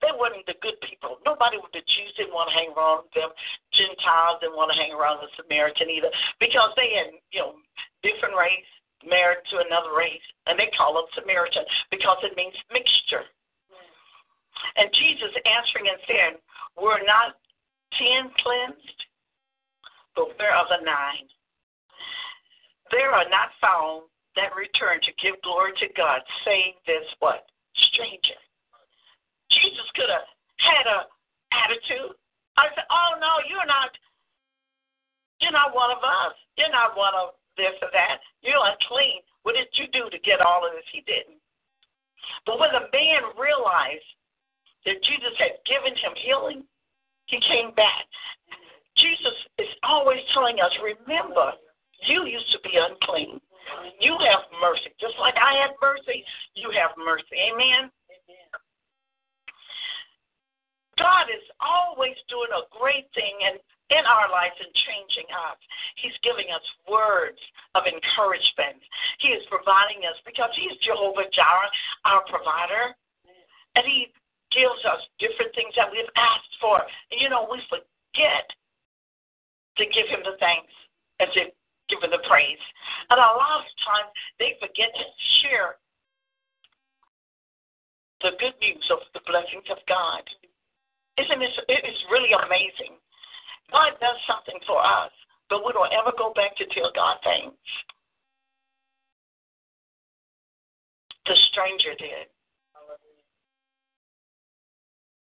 [0.00, 1.20] they weren't the good people.
[1.28, 3.28] Nobody with the Jews didn't want to hang around with them.
[3.76, 6.08] Gentiles didn't want to hang around the Samaritan either
[6.40, 7.60] because they had, you know,
[8.00, 8.72] different race,
[9.04, 13.26] married to another race, and they call them Samaritan because it means mixture.
[14.76, 16.34] And Jesus answering and saying,
[16.76, 17.36] Were not
[17.98, 19.00] ten cleansed?
[20.14, 21.26] But where are the nine?
[22.90, 27.46] There are not found that return to give glory to God, saying this what?
[27.94, 28.38] Stranger.
[29.50, 30.26] Jesus could have
[30.58, 31.06] had a
[31.54, 32.14] attitude.
[32.58, 33.90] I said, Oh no, you're not
[35.40, 36.36] you're not one of us.
[36.60, 38.20] You're not one of this or that.
[38.44, 39.24] You're unclean.
[39.42, 40.86] What did you do to get all of this?
[40.92, 41.40] He didn't.
[42.46, 44.08] But when the man realized
[44.86, 46.64] that Jesus had given him healing,
[47.26, 48.06] he came back.
[48.96, 51.52] Jesus is always telling us, remember,
[52.06, 53.40] you used to be unclean.
[54.00, 54.90] You have mercy.
[55.00, 56.24] Just like I had mercy,
[56.54, 57.36] you have mercy.
[57.52, 57.90] Amen?
[60.98, 63.56] God is always doing a great thing, and
[63.90, 65.58] in our lives and changing us.
[65.98, 67.38] He's giving us words
[67.74, 68.78] of encouragement.
[69.18, 71.70] He is providing us because He's Jehovah Jireh,
[72.06, 72.94] our provider.
[73.74, 74.14] And He
[74.54, 76.78] gives us different things that we've asked for.
[77.10, 78.46] And you know, we forget
[79.78, 80.74] to give Him the thanks
[81.18, 81.42] and to
[81.90, 82.62] give Him the praise.
[83.10, 85.06] And a lot of times they forget to
[85.42, 85.78] share
[88.22, 90.22] the good news of the blessings of God.
[91.18, 91.54] Isn't it?
[91.66, 93.00] It is really amazing
[93.70, 95.10] God does something for us,
[95.48, 97.56] but we don't ever go back to tell God thanks.
[101.26, 102.26] The stranger did.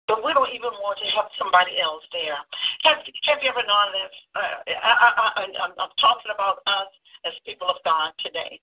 [0.09, 2.33] But we don't even want to have somebody else there.
[2.89, 4.13] Have, have you ever known this?
[4.33, 6.89] Uh, I, I, I, I'm, I'm talking about us
[7.29, 8.57] as people of God today.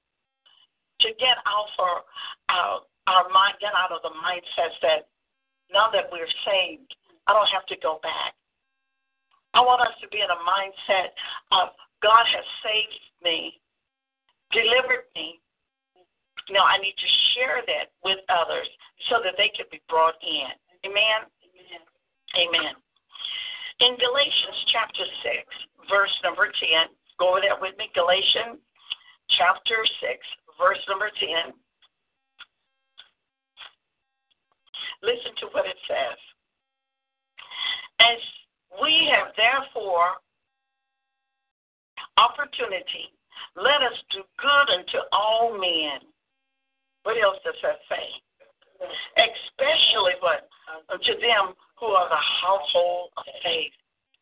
[1.06, 2.02] To get out for
[2.50, 5.06] our, our mind, get out of the mindset that
[5.70, 6.90] now that we're saved,
[7.30, 8.34] I don't have to go back.
[9.54, 11.14] I want us to be in a mindset
[11.52, 11.72] of
[12.02, 13.60] God has saved me,
[14.52, 15.40] delivered me.
[16.50, 18.68] Now I need to share that with others
[19.10, 20.52] so that they could be brought in.
[20.86, 21.26] Amen.
[21.42, 21.82] Amen.
[22.36, 22.74] Amen.
[23.80, 27.92] In Galatians chapter 6, verse number 10, go over that with me.
[27.92, 28.60] Galatians
[29.36, 30.16] chapter 6,
[30.56, 31.52] verse number 10.
[35.04, 36.18] Listen to what it says.
[38.00, 38.20] As
[38.82, 40.20] we have therefore
[42.16, 43.12] opportunity,
[43.56, 46.00] let us do good unto all men.
[47.04, 48.06] What else does that say?
[49.16, 50.48] Especially what
[50.92, 53.72] unto them who are the household of faith.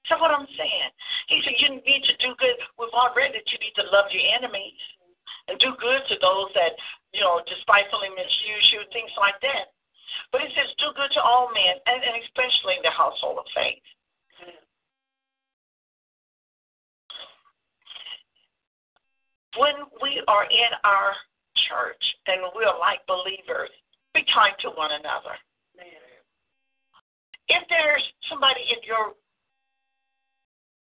[0.06, 0.90] So what I'm saying,
[1.32, 2.58] he said you need to do good.
[2.76, 4.76] We've already that you need to love your enemies
[5.48, 6.76] and do good to those that
[7.16, 9.72] you know despitefully misuse you, things like that.
[10.30, 13.82] But he says, do good to all men, and, and especially the household of faith.
[19.56, 21.14] When we are in our
[21.68, 23.70] church and we're like believers,
[24.14, 25.34] be kind to one another.
[27.46, 29.14] If there's somebody in your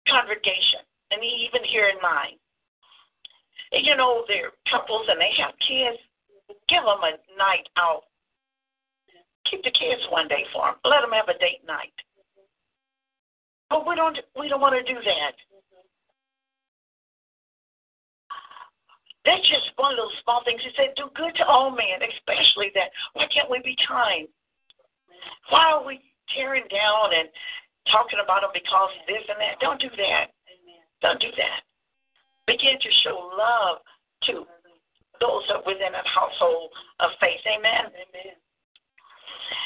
[0.07, 2.37] congregation, and even here in mine,
[3.71, 5.97] you know, they're couples and they have kids,
[6.67, 8.09] give them a night out
[9.49, 10.77] keep the kids one day for them.
[10.85, 11.93] Let them have a date night.
[13.69, 15.33] But we don't we don't want to do that.
[19.25, 20.57] That's just one little small thing.
[20.63, 22.89] He said, do good to all men, especially that.
[23.13, 24.27] Why can't we be kind?
[25.49, 25.99] Why are we
[26.31, 27.27] tearing down and
[27.91, 29.59] talking about them because of this and that?
[29.59, 30.31] Don't do that.
[31.01, 31.67] Don't do that.
[32.47, 33.83] Begin to show love
[34.31, 34.47] to
[35.19, 36.71] those that within a household
[37.03, 37.43] of faith.
[37.43, 37.91] Amen.
[37.91, 38.35] Amen.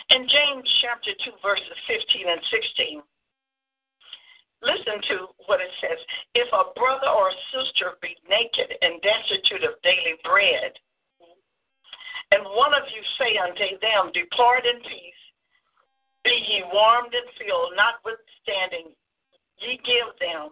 [0.10, 3.02] In James chapter 2, verses 15 and 16,
[4.64, 6.00] listen to what it says.
[6.34, 10.72] If a brother or a sister be naked and destitute of daily bread,
[12.32, 15.24] and one of you say unto them, Depart in peace,
[16.26, 18.96] be ye warmed and filled, notwithstanding
[19.62, 20.50] ye give them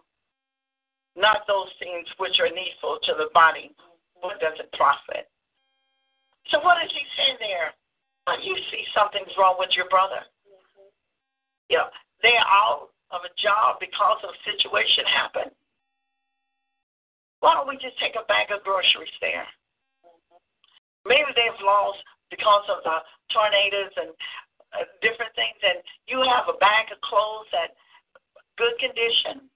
[1.15, 3.71] not those things which are needful to the body,
[4.21, 5.27] what does it profit?
[6.53, 7.73] So what is he saying there?
[8.39, 10.23] you see something's wrong with your brother.
[11.67, 11.91] Yeah,
[12.23, 15.53] they're out of a job because of a situation happened.
[17.39, 19.47] Why don't we just take a bag of groceries there?
[21.05, 21.99] Maybe they've lost
[22.29, 22.97] because of the
[23.33, 24.11] tornadoes and
[24.71, 27.75] uh, different things, and you have a bag of clothes that
[28.55, 29.49] good condition,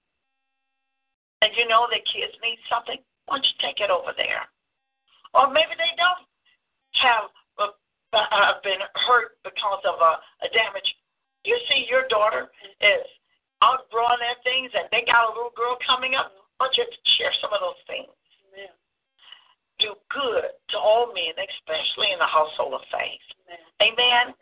[1.46, 2.98] and you know the kids need something.
[3.30, 4.50] Why don't you take it over there?
[5.38, 6.26] Or maybe they don't
[7.00, 7.30] have
[8.16, 10.14] have been hurt because of a,
[10.46, 10.88] a damage.
[11.44, 12.50] You see, your daughter
[12.80, 13.06] is
[13.66, 16.30] outgrowing their things, and they got a little girl coming up.
[16.62, 16.86] Why don't you
[17.18, 18.14] share some of those things?
[18.54, 18.72] Amen.
[19.82, 23.26] Do good to all men, especially in the household of faith.
[23.82, 24.32] Amen.
[24.32, 24.38] Amen.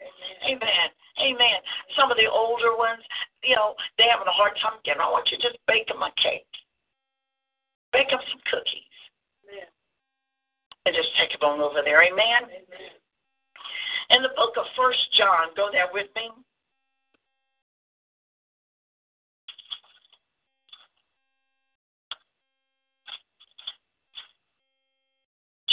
[0.46, 0.88] Amen.
[1.24, 1.58] Amen.
[1.96, 3.02] Some of the older ones,
[3.42, 5.02] you know, they having a hard time getting.
[5.02, 6.50] I want you to just bake them a cake.
[7.96, 8.94] Bake them some cookies.
[9.46, 9.70] Amen.
[10.86, 12.04] And just take them on over there.
[12.04, 12.50] Amen.
[12.50, 12.94] Amen.
[14.10, 16.30] In the book of First John, go there with me.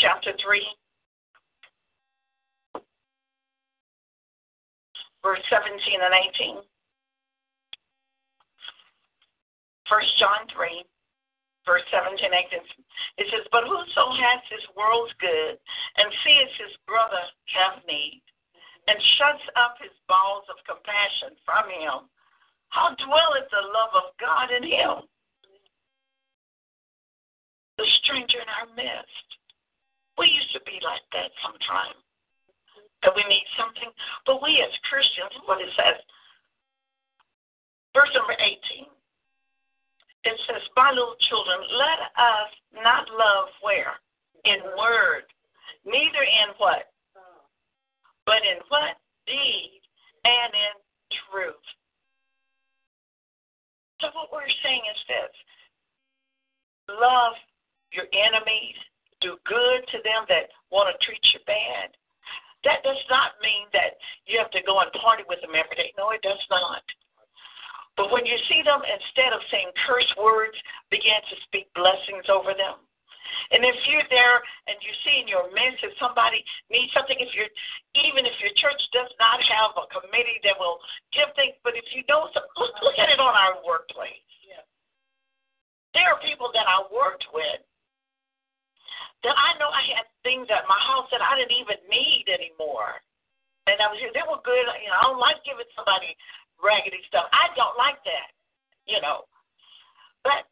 [0.01, 0.65] Chapter 3,
[5.21, 6.65] verse 17 and 18.
[9.85, 10.89] First John 3,
[11.69, 12.65] verse 17 and 18.
[13.21, 15.61] It says, But whoso has his world's good
[16.01, 17.21] and sees his brother
[17.61, 18.25] have need,
[18.89, 22.09] and shuts up his bowels of compassion from him,
[22.73, 25.05] how dwelleth the love of God in him?
[27.77, 29.30] The stranger in our midst.
[30.19, 31.97] We used to be like that sometime.
[33.03, 33.89] That we need something.
[34.27, 35.97] But we as Christians, what it says,
[37.97, 38.85] verse number 18,
[40.29, 43.97] it says, My little children, let us not love where?
[44.45, 45.25] In word,
[45.85, 46.91] neither in what?
[48.31, 48.95] but in what?
[49.27, 49.83] Deed
[50.23, 50.75] and in
[51.27, 51.67] truth.
[53.99, 55.35] So what we're saying is this
[56.95, 57.35] love
[57.91, 58.79] your enemies,
[59.19, 61.91] do good to them that want to treat you bad.
[62.63, 63.99] That does not mean that
[64.31, 65.91] you have to go and party with them every day.
[65.99, 66.87] No, it does not.
[67.99, 70.55] But when you see them, instead of saying curse words,
[70.89, 72.79] begin to speak blessings over them.
[73.51, 74.39] And if you're there
[74.71, 77.51] and you see in your midst if somebody needs something, if you're
[77.99, 80.79] even if your church does not have a committee that will
[81.11, 84.23] give things, but if you know some, look, look at it on our workplace.
[84.47, 84.63] Yeah.
[85.99, 87.63] There are people that I worked with
[89.27, 93.03] that I know I had things at my house that I didn't even need anymore.
[93.69, 94.15] And that was here.
[94.15, 94.65] They were good.
[94.81, 96.15] You know, I don't like giving somebody
[96.63, 97.29] raggedy stuff.
[97.35, 98.31] I don't like that.
[98.89, 99.29] You know,
[100.25, 100.49] but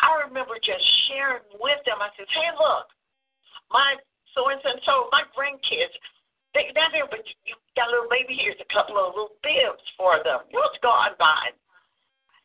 [0.00, 2.00] I remember just sharing with them.
[2.00, 2.88] I said, "Hey, look,
[3.68, 3.96] my
[4.32, 5.92] so and so, my grandkids,
[6.54, 8.34] they down there, but you got a little baby.
[8.34, 10.48] Here's a couple of little bibs for them.
[10.48, 11.52] You know, it's gone by.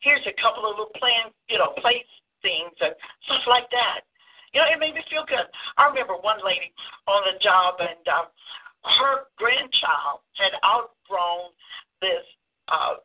[0.04, 2.06] Here's a couple of little plan, you know, place
[2.42, 2.94] things and
[3.24, 4.04] stuff like that.
[4.52, 5.46] You know, it made me feel good.
[5.76, 6.70] I remember one lady
[7.08, 8.26] on the job, and um,
[9.00, 11.50] her grandchild had outgrown
[12.00, 12.24] this
[12.68, 13.00] uh,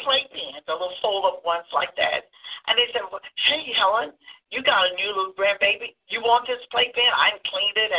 [0.00, 2.30] playpen, the little fold-up ones like that.
[2.68, 4.12] And they said, well, "Hey, Helen,
[4.50, 5.94] you got a new little grandbaby.
[6.10, 7.06] You want this playpen?
[7.14, 7.92] I cleaned it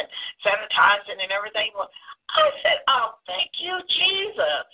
[0.70, 4.68] and and everything." I said, "Oh, thank you, Jesus."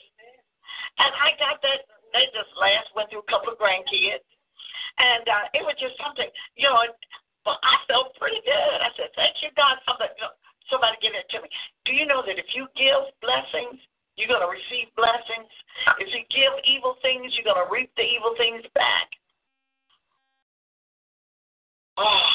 [0.97, 1.85] And I got that.
[2.13, 4.25] They just last went through a couple of grandkids,
[4.97, 6.81] and uh, it was just something, you know.
[7.45, 8.77] But I felt pretty good.
[8.81, 10.13] I said, "Thank you, God." Somebody,
[10.69, 11.49] somebody give it to me.
[11.85, 13.79] Do you know that if you give blessings,
[14.17, 15.47] you're going to receive blessings.
[16.01, 19.07] If you give evil things, you're going to reap the evil things back.
[21.97, 22.29] Oh,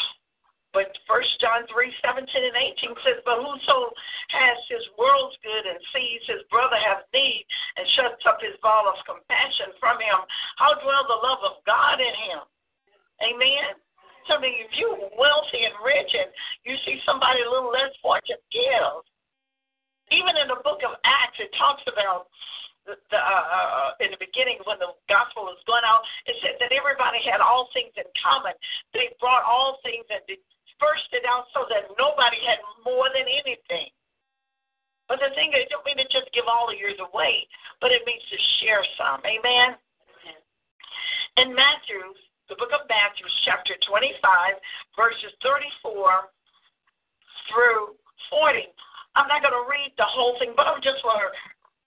[0.72, 3.92] but First John three seventeen and 18 says, But whoso
[4.32, 7.44] has his world's good and sees his brother have need
[7.76, 10.20] and shuts up his ball of compassion from him,
[10.56, 12.42] how dwell the love of God in him?
[13.20, 13.76] Amen.
[14.26, 16.30] So I mean, if you're wealthy and rich and
[16.64, 19.04] you see somebody a little less fortunate, give
[20.12, 22.28] even in the book of Acts, it talks about
[22.84, 26.58] the, the uh, uh, in the beginning when the gospel was going out, it said
[26.58, 28.52] that everybody had all things in common.
[28.90, 30.22] They brought all things and
[30.82, 33.90] dispersed it out so that nobody had more than anything.
[35.06, 37.46] But the thing is, it don't mean to just give all of yours away,
[37.78, 39.22] but it means to share some.
[39.22, 39.78] Amen.
[41.38, 42.02] In Matthew,
[42.50, 44.18] the book of Matthew, chapter 25,
[44.98, 46.28] verses 34
[47.48, 47.96] through
[48.28, 48.66] 40.
[49.14, 51.30] I'm not going to read the whole thing, but I'm just want to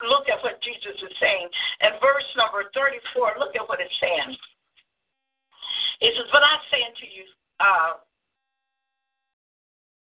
[0.06, 1.50] look at what Jesus is saying.
[1.82, 4.38] In verse number 34, look at what it's saying.
[6.02, 7.26] It says, But I say unto you,
[7.58, 8.05] uh,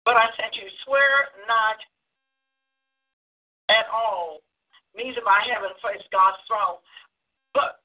[0.06, 1.82] but I unto you, swear not
[3.68, 4.38] at all,
[4.94, 6.78] neither by heaven, for it's God's throne.
[7.50, 7.82] But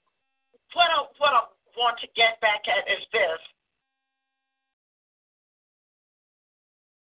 [0.78, 1.44] what I, what I
[1.74, 3.42] want to get back at is this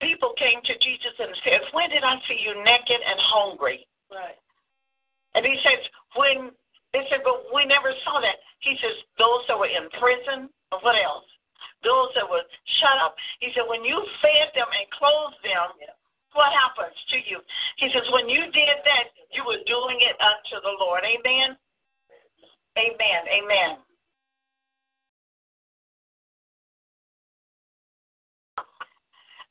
[0.03, 3.87] people came to Jesus and said, When did I see you naked and hungry?
[4.11, 4.37] Right.
[5.35, 5.81] And he says,
[6.19, 6.51] When
[6.91, 8.43] they said, But we never saw that.
[8.59, 11.25] He says, Those that were in prison, or what else?
[11.83, 12.43] Those that were
[12.81, 13.13] shut up.
[13.39, 15.77] He said, When you fed them and clothed them,
[16.33, 17.41] what happens to you?
[17.77, 21.05] He says, When you did that, you were doing it unto the Lord.
[21.05, 21.57] Amen.
[22.77, 23.21] Amen.
[23.25, 23.81] Amen.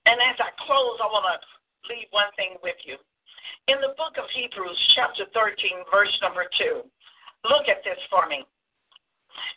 [0.06, 1.38] And as I close, I want to
[1.90, 2.94] leave one thing with you.
[3.66, 6.86] In the book of Hebrews, chapter 13, verse number 2,
[7.50, 8.46] look at this for me.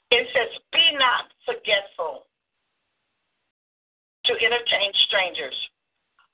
[0.10, 2.26] It says, Be not forgetful
[4.30, 5.58] to entertain strangers,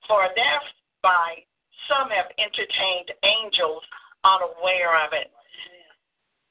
[0.03, 1.39] for thereby
[1.87, 3.83] some have entertained angels
[4.27, 5.31] unaware of it.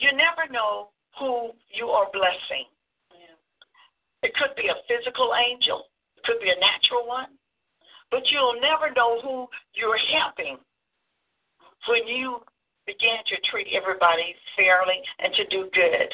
[0.01, 0.89] You never know
[1.21, 2.65] who you are blessing.
[4.25, 5.85] It could be a physical angel,
[6.17, 7.37] it could be a natural one,
[8.11, 10.57] but you'll never know who you're helping
[11.89, 12.41] when you
[12.87, 16.09] begin to treat everybody fairly and to do good.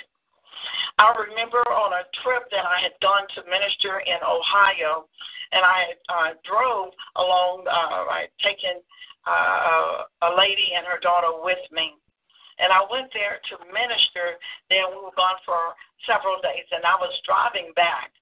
[1.01, 5.09] I remember on a trip that I had done to minister in Ohio,
[5.49, 8.85] and I uh, drove along, uh, I had taken
[9.25, 11.97] uh, a lady and her daughter with me.
[12.61, 14.37] And I went there to minister.
[14.69, 15.73] Then we were gone for
[16.05, 18.13] several days, and I was driving back.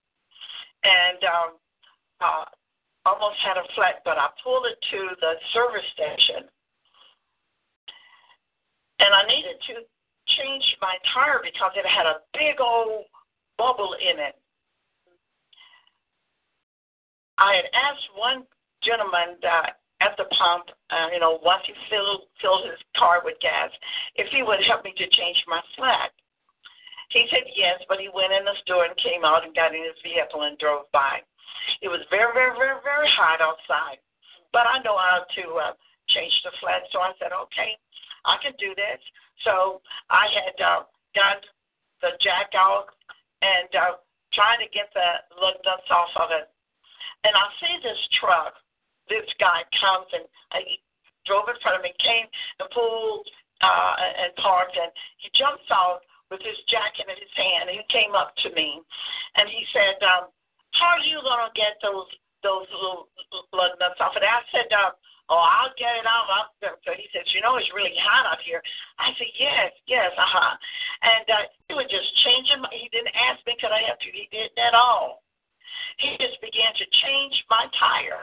[0.87, 1.51] And um,
[2.23, 2.47] uh,
[3.11, 6.47] almost had a flat, but I pulled it to the service station.
[9.03, 9.75] And I needed to
[10.39, 13.05] change my tire because it had a big old
[13.59, 14.39] bubble in it.
[17.39, 18.43] I had asked one
[18.83, 23.39] gentleman that at the pump, uh, you know, once he filled filled his car with
[23.43, 23.71] gas,
[24.15, 26.15] if he would help me to change my flat.
[27.11, 29.81] He said yes, but he went in the store and came out and got in
[29.81, 31.25] his vehicle and drove by.
[31.81, 33.99] It was very, very, very, very hot outside,
[34.53, 35.75] but I know how to uh,
[36.13, 36.85] change the flat.
[36.93, 37.81] So I said, okay,
[38.25, 39.01] I can do this.
[39.45, 40.83] So I had uh,
[41.15, 41.43] got
[42.03, 42.91] the jack out
[43.43, 43.99] and uh,
[44.35, 45.09] trying to get the
[45.39, 46.51] lug nuts off of it.
[47.25, 48.55] And I see this truck.
[49.09, 50.79] This guy comes and uh, he
[51.27, 52.27] drove in front of me, came
[52.61, 53.27] and pulled
[53.61, 57.73] uh, and parked, and he jumps out with his jacket in his hand.
[57.73, 58.81] And he came up to me
[59.37, 60.31] and he said, um,
[60.77, 62.07] how are you gonna get those
[62.45, 63.09] those little
[63.51, 64.15] lug nuts off?
[64.15, 64.93] And I said, uh,
[65.29, 66.25] Oh, I'll get it out.
[66.33, 68.65] I'll, so he says, you know, it's really hot out here.
[68.97, 70.57] I said, yes, yes, uh huh.
[71.05, 72.65] And uh, he was just changing.
[72.65, 74.13] My, he didn't ask me could I help you.
[74.17, 75.21] He did that all.
[76.01, 78.23] He just began to change my tire,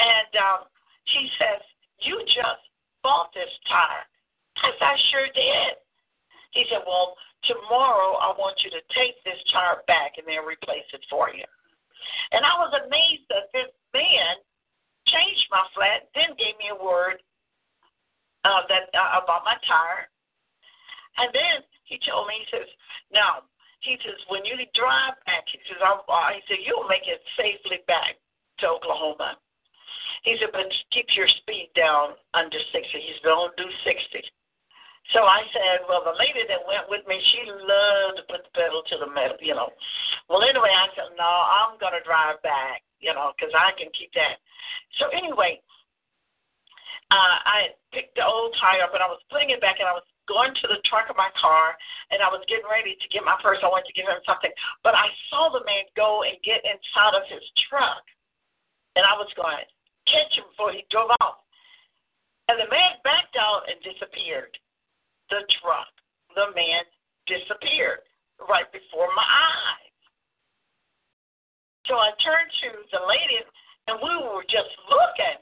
[0.00, 0.60] and um,
[1.04, 1.60] he says,
[2.00, 2.64] you just
[3.02, 4.06] bought this tire.
[4.62, 5.74] I said, I sure did.
[6.52, 10.86] He said, well, tomorrow I want you to take this tire back and they'll replace
[10.92, 11.44] it for you.
[12.30, 14.42] And I was amazed that this man
[15.12, 17.20] changed my flat, then gave me a word
[18.44, 20.08] uh, that uh, about my tire.
[21.20, 22.68] And then he told me, he says,
[23.12, 23.44] now,
[23.84, 27.20] he says, when you drive back, he says, I'll, uh, he said, you'll make it
[27.36, 28.16] safely back
[28.62, 29.36] to Oklahoma.
[30.22, 32.78] He said, but keep your speed down under 60.
[32.78, 34.22] He said, don't do 60.
[35.10, 38.52] So I said, well, the lady that went with me, she loved to put the
[38.54, 39.68] pedal to the metal, you know.
[40.30, 43.90] Well, anyway, I said, no, I'm going to drive back, you know, because I can
[43.92, 44.38] keep that.
[44.96, 45.58] So anyway,
[47.10, 49.92] uh, I picked the old tire up and I was putting it back and I
[49.92, 51.76] was going to the trunk of my car
[52.14, 53.60] and I was getting ready to get my purse.
[53.60, 54.54] I wanted to give him something.
[54.80, 58.06] But I saw the man go and get inside of his truck.
[58.94, 59.64] And I was going
[60.06, 61.46] catch him before he drove off.
[62.48, 64.52] And the man backed out and disappeared
[65.30, 65.88] the truck.
[66.34, 66.84] The man
[67.24, 68.04] disappeared
[68.48, 69.91] right before my eyes.
[71.86, 73.42] So I turned to the lady,
[73.90, 75.38] and we were just looking.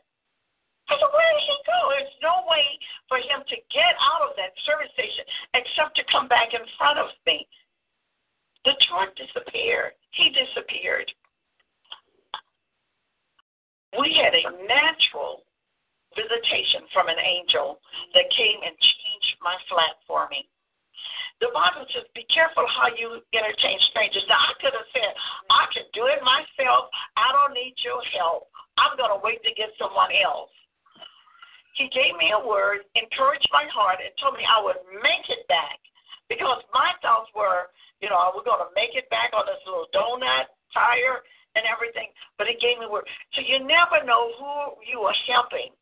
[0.89, 1.79] I said, Where did he go?
[1.93, 2.67] There's no way
[3.07, 5.23] for him to get out of that service station
[5.55, 7.47] except to come back in front of me.
[8.65, 9.95] The truck disappeared.
[10.13, 11.09] He disappeared.
[13.99, 15.43] We had a natural
[16.15, 17.81] visitation from an angel
[18.15, 20.49] that came and changed my flat for me.
[21.41, 24.29] The Bible says, be careful how you entertain strangers.
[24.29, 25.13] Now, I could have said,
[25.49, 26.93] I can do it myself.
[27.17, 28.53] I don't need your help.
[28.77, 30.53] I'm going to wait to get someone else.
[31.81, 35.49] He gave me a word, encouraged my heart, and told me I would make it
[35.49, 35.81] back.
[36.29, 37.73] Because my thoughts were,
[38.05, 41.25] you know, we're going to make it back on this little donut tire
[41.57, 42.13] and everything.
[42.37, 43.09] But he gave me a word.
[43.33, 45.73] So you never know who you are helping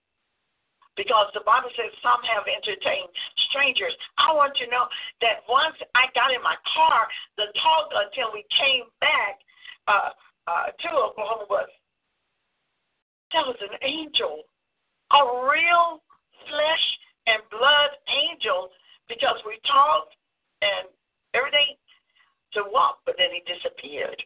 [0.99, 3.09] because the Bible says some have entertained
[3.49, 3.95] strangers.
[4.19, 4.91] I want you to know
[5.23, 7.07] that once I got in my car,
[7.39, 9.39] the talk until we came back
[9.87, 10.11] uh,
[10.51, 11.71] uh, to Oklahoma was
[13.31, 14.43] that was an angel,
[15.15, 16.03] a real
[16.51, 16.87] flesh
[17.31, 18.75] and blood angel,
[19.07, 20.17] because we talked
[20.65, 20.91] and
[21.37, 21.79] everything
[22.57, 24.17] to walk, but then he disappeared.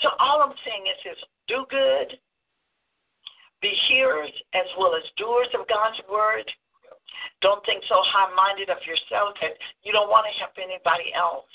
[0.00, 2.16] So all I'm saying is, is do good,
[3.62, 6.44] be hearers as well as doers of God's word.
[7.40, 9.54] Don't think so high minded of yourself that
[9.86, 11.46] you don't want to help anybody else.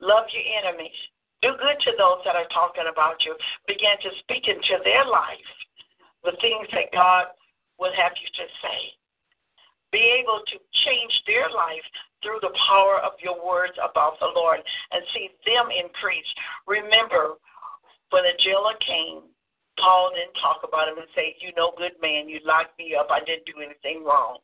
[0.00, 0.96] Love your enemies.
[1.44, 3.36] Do good to those that are talking about you.
[3.68, 5.52] Begin to speak into their life
[6.24, 7.32] the things that God
[7.80, 8.80] will have you to say.
[9.92, 11.84] Be able to change their life
[12.22, 14.60] through the power of your words about the Lord
[14.92, 16.28] and see them increase.
[16.68, 17.40] Remember,
[18.12, 19.32] when the jailer came
[19.80, 23.08] Paul didn't talk about him and say, You know, good man, you locked me up.
[23.10, 24.38] I didn't do anything wrong.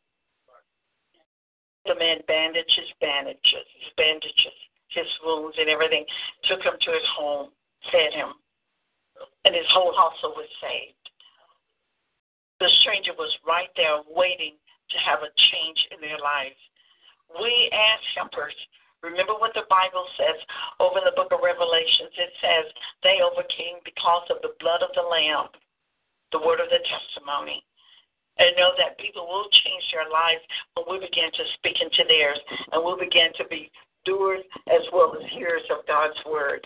[1.85, 4.57] The man bandages, his bandages,
[4.91, 6.03] his wounds and everything,
[6.49, 7.49] took him to his home,
[7.93, 8.35] fed him,
[9.45, 11.05] and his whole household was saved.
[12.59, 16.59] The stranger was right there waiting to have a change in their lives.
[17.39, 18.55] We as helpers
[19.03, 20.37] Remember what the Bible says
[20.81, 22.13] over in the book of Revelations.
[22.17, 22.65] It says
[23.05, 25.53] they overcame because of the blood of the Lamb,
[26.33, 27.61] the word of the testimony.
[28.37, 30.45] And know that people will change their lives
[30.77, 32.37] when we begin to speak into theirs
[32.69, 33.73] and we begin to be
[34.05, 36.61] doers as well as hearers of God's word.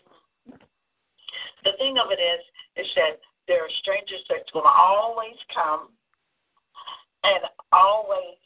[1.63, 2.43] The thing of it is,
[2.75, 5.95] is that there are strangers that's going to always come
[7.23, 8.39] and always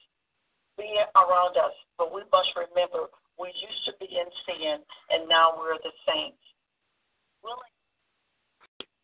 [0.77, 3.09] be around us, but we must remember
[3.39, 4.77] we used to be in sin,
[5.09, 6.37] and now we're the saints.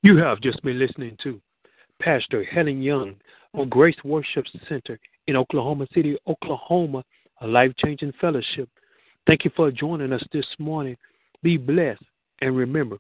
[0.04, 1.40] You have just been listening to
[2.02, 3.16] Pastor Helen Young
[3.54, 7.04] on Grace Worship Center in Oklahoma City, Oklahoma,
[7.42, 8.68] a life changing fellowship.
[9.28, 10.98] Thank you for joining us this morning.
[11.44, 12.04] Be blessed,
[12.42, 12.98] and remember,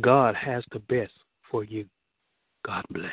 [0.00, 1.12] God has the best
[1.50, 1.86] for you.
[2.66, 3.12] God bless.